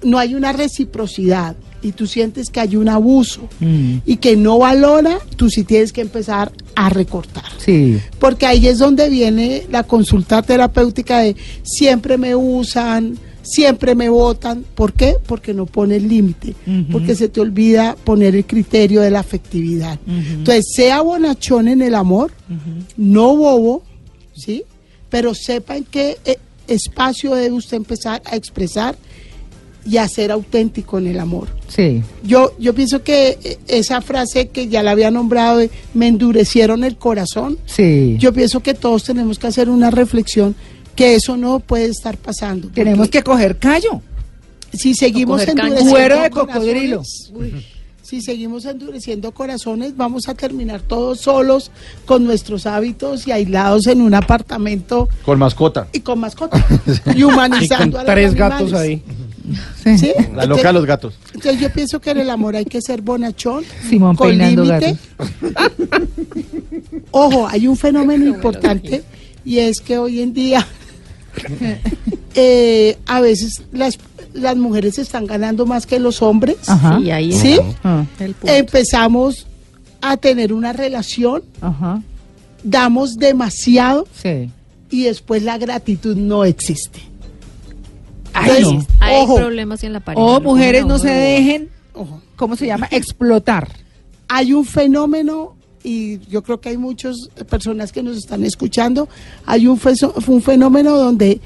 no 0.03 0.19
hay 0.19 0.35
una 0.35 0.53
reciprocidad 0.53 1.55
y 1.85 1.93
tú 1.93 2.07
sientes 2.09 2.49
que 2.51 2.59
hay 2.61 2.75
un 2.77 2.89
abuso 2.89 3.49
Mm. 3.61 3.99
y 4.05 4.17
que 4.17 4.35
no 4.37 4.59
valora, 4.59 5.19
tú 5.37 5.49
sí 5.51 5.63
tienes 5.63 5.93
que 5.93 6.01
empezar 6.01 6.51
a 6.75 6.89
recortar. 6.89 7.45
Sí. 7.59 7.99
Porque 8.19 8.47
ahí 8.47 8.67
es 8.67 8.79
donde 8.79 9.09
viene 9.11 9.67
la 9.71 9.85
consulta 9.85 10.43
terapéutica 10.43 11.21
de 11.21 11.37
siempre 11.63 12.19
me 12.19 12.35
usan, 12.35 13.17
siempre 13.43 13.95
me 13.95 14.09
votan. 14.09 14.65
¿Por 14.75 14.95
qué? 14.95 15.17
Porque 15.27 15.53
no 15.55 15.67
pones 15.67 16.03
límite, 16.03 16.55
Ujú. 16.67 16.93
porque 16.93 17.15
se 17.15 17.29
te 17.29 17.41
olvida 17.41 17.95
poner 18.03 18.35
el 18.35 18.47
criterio 18.47 19.03
de 19.03 19.11
la 19.11 19.21
afectividad. 19.21 19.99
Entonces, 20.07 20.65
sea 20.75 21.03
bonachón 21.03 21.69
en 21.69 21.83
el 21.83 21.95
amor, 21.95 22.33
no 22.97 23.37
bobo, 23.37 23.83
¿sí? 24.35 24.65
Pero 25.11 25.35
sepa 25.35 25.77
en 25.77 25.85
qué 25.85 26.17
eh, 26.25 26.39
espacio 26.67 27.35
debe 27.35 27.53
usted 27.55 27.77
empezar 27.77 28.23
a 28.25 28.35
expresar 28.37 28.97
y 29.87 29.99
a 29.99 30.09
ser 30.09 30.31
auténtico 30.33 30.99
en 30.99 31.07
el 31.09 31.21
amor. 31.21 31.49
Sí. 31.69 32.03
Yo, 32.23 32.53
yo 32.59 32.75
pienso 32.75 33.03
que 33.03 33.39
eh, 33.45 33.59
esa 33.69 34.01
frase 34.01 34.49
que 34.49 34.69
ya 34.69 34.83
la 34.83 34.93
había 34.93 35.11
nombrado, 35.11 35.59
de, 35.59 35.71
me 35.93 36.09
endurecieron 36.09 36.85
el 36.85 36.97
corazón, 36.97 37.59
Sí. 37.67 38.17
yo 38.19 38.33
pienso 38.33 38.61
que 38.61 38.75
todos 38.75 39.05
tenemos 39.05 39.39
que 39.39 39.47
hacer 39.49 39.69
una 39.69 39.91
reflexión 39.91 40.55
que 40.97 41.15
eso 41.17 41.37
no 41.37 41.59
puede 41.61 41.87
estar 41.87 42.17
pasando. 42.17 42.69
Tenemos 42.69 43.09
que 43.09 43.23
coger 43.23 43.59
callo. 43.59 44.01
si 44.73 44.95
seguimos 44.95 45.43
endureciendo 45.47 45.91
Cuero 45.91 46.21
de 46.23 46.31
cocodrilo. 46.31 47.03
uy, 47.35 47.65
si 48.03 48.21
seguimos 48.21 48.65
endureciendo 48.67 49.33
corazones, 49.33 49.97
vamos 49.97 50.29
a 50.29 50.35
terminar 50.35 50.83
todos 50.83 51.21
solos 51.21 51.71
con 52.07 52.25
nuestros 52.25 52.67
hábitos 52.67 53.27
y 53.27 53.33
aislados 53.33 53.87
en 53.87 54.01
un 54.03 54.15
apartamento 54.15 55.09
Con 55.25 55.39
mascota. 55.39 55.89
y 55.93 56.01
con 56.01 56.19
mascota 56.21 56.65
y 57.07 57.19
Y 57.19 57.23
con 57.23 57.33
humanizando 57.35 57.99
a 57.99 58.03
los 58.05 58.13
tres 58.13 58.35
gatos 58.35 58.73
ahí. 58.75 59.03
Sí. 59.83 59.99
¿Sí? 59.99 60.13
La 60.35 60.47
loca 60.47 60.69
de 60.69 60.73
los 60.73 60.87
gatos. 60.87 61.15
Entonces 61.35 61.61
yo 61.61 61.71
pienso 61.71 62.01
que 62.01 62.11
en 62.11 62.19
el 62.19 62.31
amor 62.31 62.57
hay 62.57 62.65
que 62.65 62.81
ser 62.81 63.03
bonachón, 63.03 63.65
Simón 63.89 64.17
con 64.17 64.29
peinando 64.29 64.65
límite. 64.65 64.97
Ojo, 67.11 67.47
hay 67.47 67.67
un 67.69 67.77
fenómeno 67.77 68.27
importante 68.27 69.03
y 69.45 69.59
es 69.59 69.81
que 69.81 69.99
hoy 69.99 70.21
en 70.21 70.33
día 70.33 70.67
eh, 72.35 72.97
a 73.07 73.21
veces 73.21 73.63
las, 73.73 73.99
las 74.33 74.57
mujeres 74.57 74.99
están 74.99 75.27
ganando 75.27 75.67
más 75.67 75.87
que 75.87 75.99
los 75.99 76.23
hombres. 76.23 76.57
Ajá. 76.67 76.99
Sí, 77.01 77.11
ahí 77.11 77.61
Ah. 77.83 78.05
Empezamos 78.45 79.47
a 80.01 80.17
tener 80.17 80.53
una 80.53 80.73
relación 80.73 81.43
Ajá. 81.61 82.03
damos 82.63 83.17
demasiado 83.17 84.07
Sí. 84.23 84.51
y 84.91 85.05
después 85.05 85.43
la 85.43 85.59
gratitud 85.59 86.17
no 86.17 86.45
existe. 86.45 87.01
Ay, 88.35 88.51
Entonces, 88.59 88.89
no. 88.89 88.97
Hay 89.01 89.23
ojo, 89.23 89.37
problemas 89.37 89.83
en 89.85 89.93
la 89.93 90.01
pareja. 90.01 90.23
O 90.23 90.37
Oh, 90.37 90.41
mujeres 90.41 90.85
no 90.85 90.99
se 90.99 91.11
dejen, 91.11 91.71
ojo. 91.95 92.21
¿cómo 92.37 92.57
se 92.57 92.67
llama? 92.67 92.89
Explotar. 92.91 93.69
hay 94.29 94.53
un 94.53 94.65
fenómeno 94.65 95.55
y 95.85 96.19
yo 96.29 96.43
creo 96.43 96.61
que 96.61 96.71
hay 96.71 96.79
muchas 96.79 97.29
personas 97.49 97.93
que 97.93 98.03
nos 98.03 98.17
están 98.17 98.43
escuchando, 98.43 99.09
hay 99.45 99.67
un, 99.67 99.79
fenómeno 99.79 100.97
donde 100.97 101.41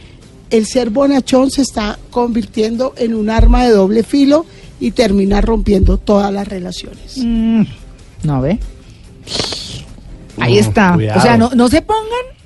el 0.51 0.65
ser 0.65 0.91
bonachón 0.91 1.51
se 1.51 1.63
está 1.63 1.99
convirtiendo 2.11 2.95
en 2.97 3.15
un 3.15 3.29
arma 3.29 3.65
de 3.65 3.73
doble 3.73 4.05
filo 4.05 4.47
y 4.81 4.93
termina 4.93 5.41
rompiendo 5.41 5.99
todas 5.99 6.33
las 6.33 6.47
relaciones. 6.47 7.19
Mm, 7.19 7.63
no 8.23 8.41
ve. 8.41 8.61
Ahí 10.39 10.59
está. 10.59 10.95
cuidado. 10.95 11.19
O 11.19 11.23
sea, 11.23 11.37
no, 11.37 11.51
no 11.55 11.69
se 11.69 11.83
pongan. 11.83 12.38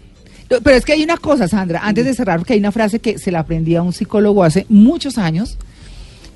Pero 0.61 0.77
es 0.77 0.85
que 0.85 0.93
hay 0.93 1.03
una 1.03 1.17
cosa, 1.17 1.49
Sandra, 1.49 1.81
antes 1.83 2.05
de 2.05 2.15
cerrar, 2.15 2.39
porque 2.39 2.55
hay 2.55 2.59
una 2.59 2.73
frase 2.73 2.99
que 2.99 3.19
se 3.19 3.31
la 3.31 3.41
aprendí 3.41 3.77
a 3.77 3.83
un 3.83 3.93
psicólogo 3.93 4.45
hace 4.45 4.67
muchos 4.69 5.19
años, 5.19 5.57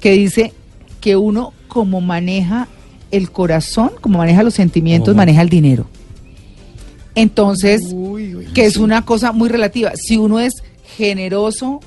que 0.01 0.13
dice 0.13 0.53
que 1.01 1.17
uno 1.17 1.53
como 1.69 2.01
maneja 2.01 2.69
el 3.11 3.31
corazón, 3.31 3.91
como 4.01 4.19
maneja 4.19 4.43
los 4.43 4.55
sentimientos, 4.55 5.15
maneja 5.15 5.43
el 5.43 5.49
dinero. 5.49 5.87
Entonces, 7.15 7.83
Uy, 7.93 8.35
uy, 8.35 8.47
que 8.47 8.67
es 8.67 8.77
una 8.77 9.05
cosa 9.05 9.33
muy 9.33 9.49
relativa. 9.49 9.93
Si 9.97 10.17
uno 10.17 10.39
es 10.39 10.53
generoso 10.97 11.81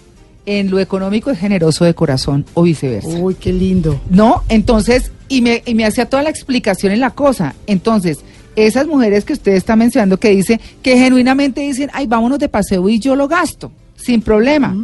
en 0.46 0.72
lo 0.72 0.80
económico, 0.80 1.30
es 1.30 1.38
generoso 1.38 1.86
de 1.86 1.94
corazón 1.94 2.46
o 2.56 2.63
viceversa. 2.63 3.10
Uy, 3.10 3.36
qué 3.36 3.54
lindo. 3.54 4.00
¿No? 4.10 4.44
Entonces, 4.50 5.12
y 5.28 5.42
me, 5.42 5.62
y 5.65 5.76
me 5.76 5.86
hacía 5.86 6.08
toda 6.08 6.24
la 6.24 6.30
explicación 6.30 6.92
en 6.92 7.00
la 7.00 7.12
cosa. 7.12 7.56
Entonces, 7.68 8.20
esas 8.56 8.88
mujeres 8.88 9.26
que 9.26 9.34
usted 9.34 9.54
está 9.54 9.76
mencionando 9.76 10.18
que 10.20 10.30
dice, 10.30 10.60
que 10.82 10.98
genuinamente 10.98 11.62
dicen, 11.62 11.90
ay, 11.94 12.08
vámonos 12.08 12.40
de 12.40 12.50
paseo 12.50 12.88
y 12.90 13.00
yo 13.00 13.16
lo 13.16 13.28
gasto, 13.28 13.72
sin 13.96 14.22
problema. 14.22 14.76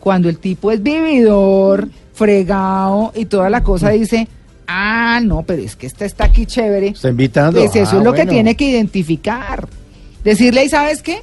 Cuando 0.00 0.28
el 0.28 0.38
tipo 0.38 0.70
es 0.70 0.82
vividor, 0.82 1.88
fregado 2.14 3.12
y 3.14 3.24
toda 3.26 3.50
la 3.50 3.62
cosa 3.62 3.90
dice, 3.90 4.28
ah, 4.66 5.20
no, 5.22 5.42
pero 5.42 5.62
es 5.62 5.76
que 5.76 5.86
esta 5.86 6.04
está 6.04 6.24
aquí 6.24 6.46
chévere. 6.46 6.88
Está 6.88 7.08
invitando. 7.08 7.58
Pues 7.60 7.74
eso 7.74 7.96
Ah, 7.96 7.98
es 7.98 8.04
lo 8.04 8.12
que 8.12 8.26
tiene 8.26 8.54
que 8.56 8.68
identificar. 8.68 9.68
Decirle, 10.24 10.64
¿y 10.64 10.68
sabes 10.68 11.02
qué? 11.02 11.22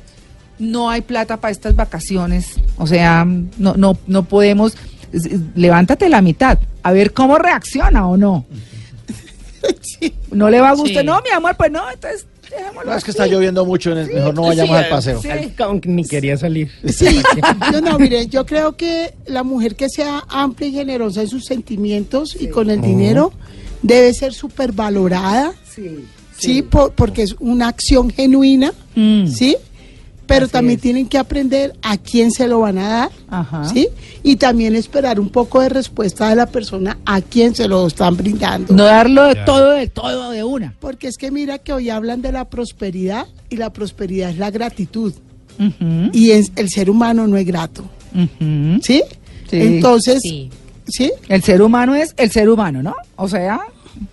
No 0.58 0.89
hay 0.89 1.02
plata 1.02 1.38
para 1.38 1.52
estas 1.52 1.76
vacaciones. 1.76 2.56
O 2.78 2.88
sea, 2.88 3.26
no, 3.58 3.76
no, 3.76 3.98
no 4.08 4.24
podemos. 4.26 4.78
Levántate 5.56 6.10
la 6.10 6.21
mitad. 6.21 6.60
A 6.84 6.91
ver 6.91 7.13
cómo 7.13 7.38
reacciona 7.38 8.08
o 8.08 8.17
no. 8.17 8.45
No 10.32 10.49
le 10.49 10.60
va 10.62 10.69
a 10.69 10.75
gustar. 10.75 11.01
Sí. 11.01 11.06
No, 11.06 11.21
mi 11.21 11.30
amor, 11.30 11.56
pues 11.58 11.71
no, 11.71 11.89
entonces 11.89 12.25
dejémoslo 12.49 12.91
No, 12.91 12.97
es 12.97 13.04
que 13.04 13.12
está 13.12 13.25
lloviendo 13.28 13.65
mucho, 13.65 13.91
en 13.91 13.97
el- 13.99 14.13
mejor 14.13 14.34
no 14.36 14.41
vayamos 14.43 14.78
sí, 14.78 14.84
al 14.84 14.89
paseo. 14.89 15.21
sí. 15.21 15.30
Ni 15.86 16.04
quería 16.06 16.38
salir. 16.38 16.69
Sí, 16.88 17.21
yo 17.71 17.82
no, 17.82 17.97
miren, 17.99 18.30
yo 18.30 18.45
creo 18.45 18.75
que 18.75 19.13
la 19.28 19.43
mujer 19.43 19.75
que 19.75 19.89
sea 19.89 20.23
amplia 20.30 20.67
y 20.69 20.71
generosa 20.73 21.21
en 21.21 21.28
sus 21.30 21.45
sentimientos 21.45 22.36
y 22.39 22.47
con 22.49 22.69
el 22.69 22.82
dinero 22.82 23.32
debe 23.82 24.13
ser 24.13 24.34
súper 24.34 24.71
valorada, 24.71 25.54
Sí. 25.73 26.06
¿sí? 26.38 26.62
Por- 26.62 26.93
porque 26.93 27.23
es 27.23 27.36
una 27.39 27.67
acción 27.67 28.10
genuina, 28.10 28.73
Mm. 28.95 29.28
¿sí? 29.28 29.56
Pero 30.27 30.45
Así 30.45 30.51
también 30.53 30.77
es. 30.77 30.81
tienen 30.81 31.07
que 31.07 31.17
aprender 31.17 31.73
a 31.81 31.97
quién 31.97 32.31
se 32.31 32.47
lo 32.47 32.59
van 32.61 32.77
a 32.79 32.88
dar, 32.89 33.09
Ajá. 33.29 33.65
¿sí? 33.69 33.88
Y 34.23 34.38
también 34.38 34.75
esperar 34.75 35.19
un 35.19 35.29
poco 35.29 35.61
de 35.61 35.69
respuesta 35.69 36.29
de 36.29 36.35
la 36.35 36.47
persona 36.47 36.97
a 37.05 37.21
quien 37.21 37.53
se 37.55 37.67
lo 37.67 37.85
están 37.88 38.17
brindando. 38.17 38.73
No 38.73 38.85
darlo 38.85 39.25
de 39.25 39.35
todo, 39.45 39.71
de 39.71 39.88
todo 39.88 40.31
de 40.31 40.43
una. 40.43 40.73
Porque 40.79 41.07
es 41.07 41.17
que 41.17 41.29
mira 41.31 41.59
que 41.59 41.73
hoy 41.73 41.89
hablan 41.89 42.21
de 42.21 42.31
la 42.31 42.45
prosperidad 42.49 43.27
y 43.49 43.57
la 43.57 43.71
prosperidad 43.71 44.29
es 44.31 44.38
la 44.38 44.49
gratitud. 44.51 45.13
Ujú, 45.59 46.09
Y 46.11 46.31
es- 46.31 46.51
el 46.55 46.69
ser 46.69 46.89
humano 46.89 47.27
no 47.27 47.38
es 47.38 47.45
grato, 47.45 47.83
ujú. 48.13 48.79
¿sí? 48.81 49.03
Sí. 49.49 49.57
Entonces, 49.61 50.19
Sí. 50.21 50.49
¿sí? 50.88 51.11
El 51.29 51.43
ser 51.43 51.61
humano 51.61 51.95
es 51.95 52.13
el 52.17 52.31
ser 52.31 52.49
humano, 52.49 52.81
¿no? 52.83 52.95
O 53.15 53.27
sea, 53.29 53.59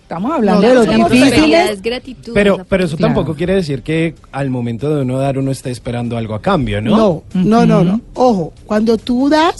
estamos 0.01 0.31
hablando 0.31 0.61
No, 0.61 0.81
de 1.09 1.71
es 1.71 1.81
gratitud. 1.81 2.33
Pero, 2.33 2.65
pero 2.67 2.85
eso 2.85 2.97
Claro. 2.97 3.13
tampoco 3.13 3.35
quiere 3.35 3.55
decir 3.55 3.81
que 3.81 4.15
al 4.31 4.49
momento 4.49 4.93
de 4.95 5.01
uno 5.01 5.17
dar 5.17 5.37
uno 5.37 5.51
está 5.51 5.69
esperando 5.69 6.17
algo 6.17 6.35
a 6.35 6.41
cambio, 6.41 6.81
¿no? 6.81 7.23
No, 7.33 7.65
no, 7.65 7.83
no. 7.83 8.01
Ojo, 8.13 8.53
cuando 8.65 8.97
tú 8.97 9.29
das, 9.29 9.55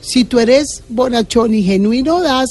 si 0.00 0.24
tú 0.24 0.38
eres 0.38 0.82
bonachón 0.88 1.54
y 1.54 1.62
genuino, 1.62 2.20
das 2.22 2.48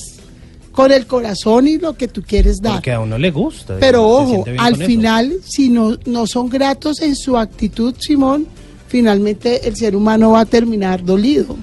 con 0.72 0.92
el 0.92 1.06
corazón 1.06 1.68
y 1.68 1.78
lo 1.78 1.94
que 1.94 2.08
tú 2.08 2.24
quieres 2.24 2.60
dar. 2.62 2.74
Porque 2.74 2.92
a 2.94 3.00
uno 3.00 3.18
le 3.18 3.30
gusta. 3.32 3.78
Pero 3.80 4.08
ojo, 4.08 4.44
al 4.58 4.74
eso. 4.74 4.86
final, 4.86 5.34
si 5.46 5.70
no, 5.70 5.98
no 6.06 6.26
son 6.26 6.50
gratos 6.50 7.00
en 7.02 7.16
su 7.16 7.38
actitud, 7.38 7.94
Simón, 8.00 8.48
finalmente 8.88 9.68
el 9.68 9.76
ser 9.76 9.96
humano 9.96 10.32
va 10.32 10.42
a 10.42 10.46
terminar 10.46 11.04
dolido. 11.04 11.56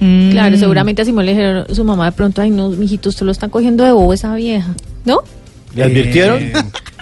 Mm. 0.00 0.30
Claro, 0.30 0.56
seguramente 0.56 1.02
a 1.02 1.04
Simón 1.04 1.26
le 1.26 1.32
dijeron 1.32 1.66
su 1.74 1.84
mamá 1.84 2.06
de 2.06 2.12
pronto, 2.12 2.40
ay 2.40 2.50
no, 2.50 2.68
mijito, 2.70 3.08
usted 3.08 3.26
lo 3.26 3.32
está 3.32 3.48
cogiendo 3.48 3.84
de 3.84 3.92
bobo 3.92 4.12
esa 4.12 4.34
vieja, 4.34 4.74
¿no? 5.04 5.20
¿Le 5.74 5.84
advirtieron? 5.84 6.42
Eh, 6.42 6.52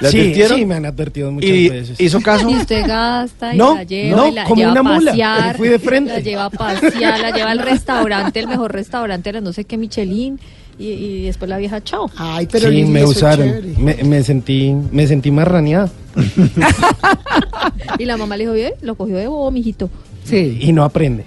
¿Le 0.00 0.10
sí, 0.10 0.18
advirtieron? 0.20 0.58
Sí, 0.58 0.66
me 0.66 0.74
han 0.74 0.86
advertido 0.86 1.30
muchas 1.30 1.48
¿Y 1.50 1.68
veces. 1.68 2.00
hizo 2.00 2.20
caso? 2.20 2.48
Y 2.50 2.54
usted 2.56 2.86
gasta 2.86 3.54
y 3.54 3.58
No, 3.58 3.74
la 3.76 3.84
lleva 3.84 4.16
no, 4.16 4.28
y 4.28 4.32
la 4.32 4.44
como 4.44 4.56
lleva 4.56 4.72
una 4.72 4.80
a 4.80 4.82
mula, 4.82 5.10
pasear. 5.12 5.56
fui 5.56 5.68
de 5.68 5.78
frente. 5.78 6.12
La 6.12 6.20
lleva 6.20 6.44
a 6.46 6.50
pasear, 6.50 7.20
la 7.20 7.30
lleva 7.30 7.50
al 7.50 7.58
restaurante, 7.60 8.40
el 8.40 8.48
mejor 8.48 8.72
restaurante, 8.72 9.32
la 9.32 9.40
no 9.40 9.52
sé 9.52 9.64
qué 9.64 9.76
Michelin. 9.76 10.38
Y, 10.78 10.88
y 10.88 11.22
después 11.24 11.48
la 11.48 11.56
vieja, 11.56 11.82
chao. 11.82 12.10
Ay, 12.18 12.46
pero 12.52 12.68
sí, 12.68 12.84
me 12.84 13.02
usaron. 13.04 13.50
Me, 13.78 13.94
me 14.04 14.22
sentí, 14.22 14.74
me 14.92 15.06
sentí 15.06 15.30
marraneada. 15.30 15.90
Y 17.98 18.04
la 18.04 18.16
mamá 18.16 18.36
le 18.36 18.44
dijo, 18.44 18.52
"Ve, 18.52 18.74
lo 18.82 18.94
cogió 18.94 19.16
de 19.16 19.26
bobo, 19.26 19.50
mijito. 19.50 19.88
Sí. 20.24 20.58
Y 20.60 20.72
no 20.72 20.84
aprende. 20.84 21.24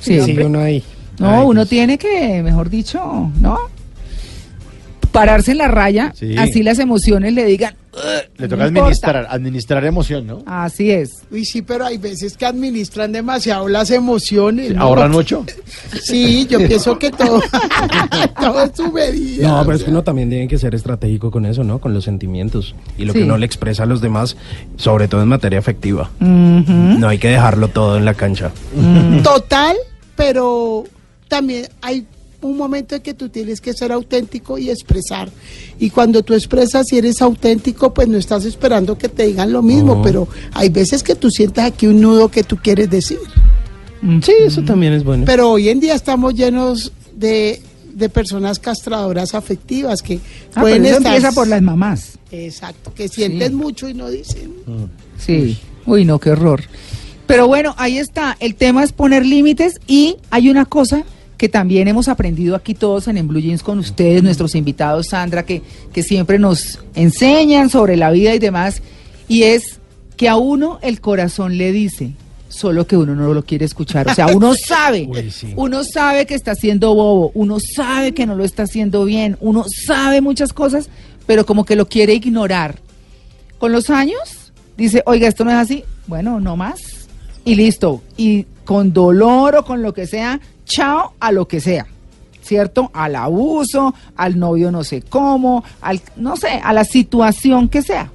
Sí. 0.00 0.20
Sigue 0.20 0.44
uno 0.44 0.60
ahí. 0.60 0.82
No, 1.22 1.30
Ay, 1.30 1.44
uno 1.46 1.60
Dios. 1.62 1.68
tiene 1.68 1.98
que, 1.98 2.42
mejor 2.42 2.68
dicho, 2.70 3.30
¿no? 3.40 3.56
Pararse 5.12 5.52
en 5.52 5.58
la 5.58 5.68
raya, 5.68 6.12
Sí. 6.16 6.34
así 6.38 6.62
las 6.62 6.78
emociones 6.78 7.34
le 7.34 7.44
digan. 7.44 7.74
Le 8.38 8.48
toca 8.48 8.66
importa. 8.66 8.80
administrar, 8.86 9.26
administrar 9.28 9.84
emoción, 9.84 10.26
¿no? 10.26 10.42
Así 10.46 10.90
es. 10.90 11.24
Uy, 11.30 11.44
sí, 11.44 11.60
pero 11.60 11.84
hay 11.84 11.98
veces 11.98 12.38
que 12.38 12.46
administran 12.46 13.12
demasiado 13.12 13.68
las 13.68 13.90
emociones. 13.90 14.74
¿no? 14.74 14.80
¿Ahorran 14.82 15.10
mucho? 15.10 15.44
Sí, 16.02 16.46
yo 16.48 16.58
pienso 16.66 16.98
que 16.98 17.10
todo, 17.10 17.42
todo 18.40 18.62
es 18.64 18.70
su 18.74 18.90
medida. 18.90 19.46
No, 19.48 19.62
pero 19.66 19.76
es 19.76 19.84
que 19.84 19.90
uno 19.90 20.02
también 20.02 20.30
tiene 20.30 20.48
que 20.48 20.56
ser 20.56 20.74
estratégico 20.74 21.30
con 21.30 21.44
eso, 21.44 21.62
¿no? 21.62 21.78
Con 21.78 21.92
los 21.92 22.04
sentimientos 22.04 22.74
y 22.96 23.04
lo 23.04 23.12
Sí. 23.12 23.18
que 23.18 23.24
uno 23.26 23.36
le 23.36 23.44
expresa 23.44 23.82
a 23.82 23.86
los 23.86 24.00
demás, 24.00 24.38
sobre 24.76 25.06
todo 25.08 25.22
en 25.22 25.28
materia 25.28 25.58
afectiva. 25.58 26.10
No 26.20 27.06
hay 27.08 27.18
que 27.18 27.28
dejarlo 27.28 27.68
todo 27.68 27.98
en 27.98 28.06
la 28.06 28.14
cancha. 28.14 28.50
Total, 29.22 29.76
pero 30.16 30.84
también 31.32 31.66
hay 31.80 32.04
un 32.42 32.58
momento 32.58 32.94
en 32.94 33.00
que 33.00 33.14
tú 33.14 33.30
tienes 33.30 33.62
que 33.62 33.72
ser 33.72 33.90
auténtico 33.90 34.58
y 34.58 34.68
expresar. 34.68 35.30
Y 35.78 35.88
cuando 35.88 36.22
tú 36.22 36.34
expresas 36.34 36.92
y 36.92 36.98
eres 36.98 37.22
auténtico, 37.22 37.94
pues 37.94 38.06
no 38.06 38.18
estás 38.18 38.44
esperando 38.44 38.98
que 38.98 39.08
te 39.08 39.26
digan 39.26 39.50
lo 39.50 39.62
mismo, 39.62 40.02
pero 40.02 40.28
hay 40.52 40.68
veces 40.68 41.02
que 41.02 41.14
tú 41.14 41.30
sientes 41.30 41.64
aquí 41.64 41.86
un 41.86 42.02
nudo 42.02 42.28
que 42.28 42.42
tú 42.44 42.58
quieres 42.58 42.90
decir. 42.90 43.18
Sí, 44.22 44.32
eso 44.44 44.62
también 44.62 44.92
es 44.92 45.04
bueno. 45.04 45.24
Pero 45.24 45.52
hoy 45.52 45.70
en 45.70 45.80
día 45.80 45.94
estamos 45.94 46.34
llenos 46.34 46.92
de, 47.14 47.62
de 47.94 48.08
personas 48.10 48.58
castradoras 48.58 49.34
afectivas 49.34 50.02
que 50.02 50.18
Ah, 50.54 50.60
pueden 50.60 50.82
pero 50.82 50.88
eso 50.90 50.98
estar... 50.98 51.14
empieza 51.14 51.34
por 51.34 51.46
las 51.48 51.62
mamás. 51.62 52.18
Exacto, 52.30 52.92
que 52.92 53.08
sienten 53.08 53.52
Sí. 53.52 53.54
mucho 53.54 53.88
y 53.88 53.94
no 53.94 54.10
dicen. 54.10 54.52
Sí. 55.18 55.56
Uy, 55.86 56.04
no, 56.04 56.18
qué 56.18 56.30
horror. 56.32 56.62
Pero 57.28 57.46
bueno, 57.46 57.74
ahí 57.78 57.96
está. 57.98 58.36
El 58.40 58.56
tema 58.56 58.82
es 58.82 58.92
poner 58.92 59.24
límites 59.24 59.74
y 59.86 60.16
hay 60.30 60.50
una 60.50 60.64
cosa 60.66 61.04
que 61.42 61.48
también 61.48 61.88
hemos 61.88 62.06
aprendido 62.06 62.54
aquí 62.54 62.72
todos 62.72 63.08
en, 63.08 63.16
en 63.16 63.26
Blue 63.26 63.40
Jeans 63.40 63.64
con 63.64 63.80
ustedes, 63.80 64.22
nuestros 64.22 64.54
invitados, 64.54 65.08
Sandra, 65.08 65.44
que, 65.44 65.60
que 65.92 66.04
siempre 66.04 66.38
nos 66.38 66.78
enseñan 66.94 67.68
sobre 67.68 67.96
la 67.96 68.12
vida 68.12 68.32
y 68.32 68.38
demás, 68.38 68.80
y 69.26 69.42
es 69.42 69.80
que 70.16 70.28
a 70.28 70.36
uno 70.36 70.78
el 70.82 71.00
corazón 71.00 71.58
le 71.58 71.72
dice, 71.72 72.12
solo 72.46 72.86
que 72.86 72.96
uno 72.96 73.16
no 73.16 73.34
lo 73.34 73.44
quiere 73.44 73.64
escuchar. 73.64 74.06
O 74.06 74.14
sea, 74.14 74.28
uno 74.28 74.54
sabe, 74.68 75.08
Uy, 75.10 75.32
sí. 75.32 75.52
uno 75.56 75.82
sabe 75.82 76.26
que 76.26 76.36
está 76.36 76.52
haciendo 76.52 76.94
bobo, 76.94 77.32
uno 77.34 77.58
sabe 77.58 78.12
que 78.12 78.24
no 78.24 78.36
lo 78.36 78.44
está 78.44 78.62
haciendo 78.62 79.04
bien, 79.04 79.36
uno 79.40 79.64
sabe 79.84 80.20
muchas 80.20 80.52
cosas, 80.52 80.90
pero 81.26 81.44
como 81.44 81.64
que 81.64 81.74
lo 81.74 81.88
quiere 81.88 82.14
ignorar. 82.14 82.78
Con 83.58 83.72
los 83.72 83.90
años, 83.90 84.52
dice, 84.76 85.02
oiga, 85.06 85.26
esto 85.26 85.44
no 85.44 85.50
es 85.50 85.56
así, 85.56 85.82
bueno, 86.06 86.38
no 86.38 86.56
más, 86.56 87.08
y 87.44 87.56
listo. 87.56 88.00
Y 88.16 88.46
con 88.64 88.92
dolor 88.92 89.56
o 89.56 89.64
con 89.64 89.82
lo 89.82 89.92
que 89.92 90.06
sea, 90.06 90.40
chao 90.64 91.14
a 91.20 91.32
lo 91.32 91.46
que 91.48 91.60
sea, 91.60 91.86
¿cierto? 92.42 92.90
Al 92.94 93.16
abuso, 93.16 93.94
al 94.16 94.38
novio 94.38 94.70
no 94.70 94.84
sé 94.84 95.02
cómo, 95.02 95.64
al, 95.80 96.00
no 96.16 96.36
sé, 96.36 96.60
a 96.62 96.72
la 96.72 96.84
situación 96.84 97.68
que 97.68 97.82
sea. 97.82 98.10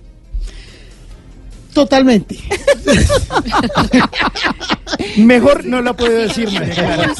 Totalmente. 1.74 2.40
Mejor 5.18 5.66
no 5.66 5.82
la 5.82 5.94
puedo 5.94 6.18
decir, 6.18 6.50
María. 6.52 7.14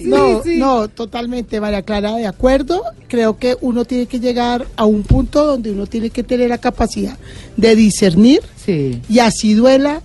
No, 0.00 0.42
no, 0.44 0.88
totalmente, 0.88 1.60
María 1.60 1.82
Clara, 1.82 2.14
de 2.16 2.26
acuerdo. 2.26 2.82
Creo 3.08 3.38
que 3.38 3.56
uno 3.60 3.84
tiene 3.84 4.06
que 4.06 4.20
llegar 4.20 4.66
a 4.76 4.84
un 4.84 5.02
punto 5.02 5.46
donde 5.46 5.70
uno 5.70 5.86
tiene 5.86 6.10
que 6.10 6.22
tener 6.24 6.48
la 6.48 6.58
capacidad 6.58 7.16
de 7.56 7.76
discernir 7.76 8.40
Sí. 8.56 9.00
y 9.08 9.18
así 9.20 9.54
duela. 9.54 10.02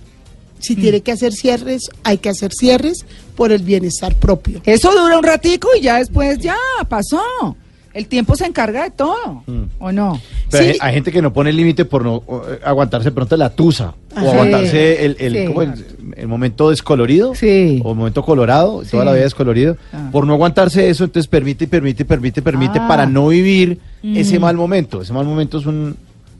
Si 0.66 0.74
tiene 0.76 1.00
que 1.00 1.12
hacer 1.12 1.32
cierres, 1.32 1.82
hay 2.04 2.18
que 2.18 2.28
hacer 2.28 2.52
cierres 2.52 3.04
por 3.36 3.52
el 3.52 3.62
bienestar 3.62 4.14
propio. 4.16 4.60
Eso 4.64 4.90
dura 4.90 5.16
un 5.18 5.24
ratico 5.24 5.68
y 5.78 5.82
ya 5.82 5.98
después 5.98 6.38
ya 6.38 6.56
pasó. 6.88 7.20
El 7.94 8.08
tiempo 8.08 8.36
se 8.36 8.44
encarga 8.44 8.84
de 8.84 8.90
todo, 8.90 9.42
Mm. 9.46 9.62
¿o 9.78 9.90
no? 9.90 10.20
Pero 10.50 10.64
Sí. 10.64 10.70
hay, 10.72 10.78
hay 10.82 10.94
gente 10.94 11.10
que 11.10 11.22
no 11.22 11.32
pone 11.32 11.50
límite 11.50 11.86
por 11.86 12.04
no 12.04 12.22
eh, 12.50 12.58
aguantarse 12.62 13.10
pronto 13.10 13.38
la 13.38 13.48
tusa 13.48 13.94
o 14.14 14.18
Ajá. 14.18 14.32
aguantarse 14.32 15.02
el, 15.06 15.16
el, 15.18 15.32
Sí. 15.32 15.44
¿cómo 15.46 15.62
el- 15.62 15.84
el 16.14 16.28
momento 16.28 16.68
descolorido 16.68 17.34
Sí. 17.34 17.80
o 17.82 17.92
el 17.92 17.96
momento 17.96 18.22
colorado, 18.22 18.84
Sí. 18.84 18.90
toda 18.90 19.06
la 19.06 19.12
vida 19.14 19.22
descolorido. 19.24 19.78
Ah. 19.94 20.10
Por 20.12 20.26
no 20.26 20.34
aguantarse 20.34 20.90
eso, 20.90 21.04
entonces 21.04 21.26
permite, 21.26 21.66
permite, 21.68 22.04
permite, 22.04 22.42
permite 22.42 22.80
Ah. 22.80 22.86
para 22.88 23.06
no 23.06 23.28
vivir 23.28 23.78
Mm. 24.02 24.16
ese 24.18 24.38
mal 24.38 24.56
momento. 24.56 25.00
Ese 25.00 25.14
mal 25.14 25.24
momento 25.24 25.56
es 25.58 25.64
un, 25.64 25.96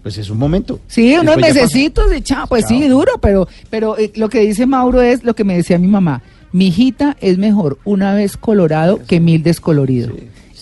pues 0.06 0.18
es 0.18 0.30
un 0.30 0.38
momento. 0.38 0.78
Sí, 0.86 1.16
unos 1.20 1.36
mesecitos 1.36 2.08
de 2.10 2.22
chao, 2.22 2.46
pues 2.46 2.64
sí, 2.68 2.86
duro, 2.86 3.14
pero, 3.20 3.48
pero 3.70 3.98
eh, 3.98 4.12
lo 4.14 4.28
que 4.28 4.38
dice 4.38 4.64
Mauro 4.64 5.02
es 5.02 5.24
lo 5.24 5.34
que 5.34 5.42
me 5.42 5.56
decía 5.56 5.80
mi 5.80 5.88
mamá. 5.88 6.22
Mi 6.52 6.68
hijita 6.68 7.16
es 7.20 7.38
mejor 7.38 7.80
una 7.84 8.14
vez 8.14 8.36
colorado 8.36 9.00
que 9.04 9.18
mil 9.18 9.42
descolorido. 9.42 10.12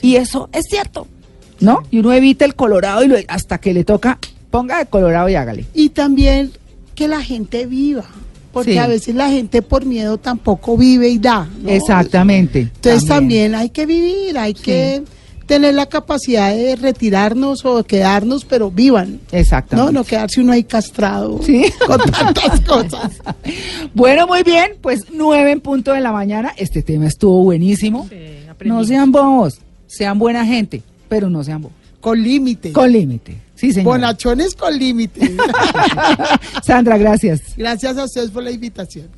Y 0.00 0.16
eso 0.16 0.48
es 0.54 0.64
cierto, 0.70 1.07
¿no? 1.61 1.83
Y 1.90 1.98
uno 1.98 2.14
evita 2.14 2.46
el 2.46 2.54
colorado 2.54 3.04
y 3.04 3.09
lo- 3.09 3.16
hasta 3.28 3.59
que 3.59 3.74
le 3.74 3.85
toca, 3.85 4.18
ponga 4.50 4.78
de 4.78 4.87
colorado 4.87 5.28
y 5.28 5.35
hágale. 5.35 5.66
Y 5.74 5.90
también 5.90 6.50
que 6.94 7.07
la 7.07 7.20
gente 7.20 7.66
viva, 7.66 8.07
porque 8.50 8.72
Sí. 8.72 8.78
a 8.78 8.87
veces 8.87 9.14
la 9.14 9.28
gente 9.28 9.61
por 9.61 9.85
miedo 9.85 10.16
tampoco 10.16 10.78
vive 10.78 11.11
y 11.11 11.18
da. 11.18 11.46
¿no? 11.61 11.68
Exactamente. 11.68 12.61
Entonces 12.61 13.04
también. 13.07 13.54
hay 13.54 13.68
que 13.68 13.85
vivir, 13.85 14.38
hay 14.38 14.54
que 14.54 15.02
tener 15.46 15.74
la 15.74 15.87
capacidad 15.87 16.54
de 16.54 16.76
retirarnos 16.76 17.64
o 17.64 17.85
quedarnos, 17.85 18.44
pero 18.44 18.70
vivan. 18.70 19.20
No, 19.33 19.38
Exactamente. 19.38 19.92
no 19.92 20.04
quedarse 20.04 20.40
uno 20.40 20.52
ahí 20.52 20.64
castrado 20.64 21.40
Sí. 21.42 21.64
con 21.87 21.98
tantas 22.11 22.61
cosas. 22.62 23.12
Bueno, 23.94 24.26
muy 24.26 24.42
bien, 24.42 24.72
pues 24.80 25.04
nueve 25.12 25.52
en 25.52 25.61
punto 25.61 25.92
de 25.92 26.00
la 26.00 26.12
mañana. 26.12 26.52
Este 26.57 26.83
tema 26.83 27.07
estuvo 27.07 27.42
buenísimo. 27.44 28.07
Sí, 28.09 28.16
no 28.64 28.85
sean 28.85 29.12
bobos, 29.12 29.59
sean 29.87 30.18
buena 30.18 30.44
gente, 30.44 30.83
pero 31.09 31.28
no 31.28 31.44
sean 31.44 31.62
bobos. 31.62 31.76
Con 32.00 32.22
límite. 32.22 32.72
Con 32.72 32.92
límite. 32.92 33.37
Sí, 33.54 33.72
señor. 33.72 33.94
Bonachones 33.94 34.54
con 34.54 34.76
límite. 34.78 35.35
Sandra, 36.66 36.98
gracias. 36.98 37.40
Gracias 37.57 37.96
a 37.96 38.04
ustedes 38.04 38.30
por 38.30 38.42
la 38.42 38.50
invitación. 38.50 39.09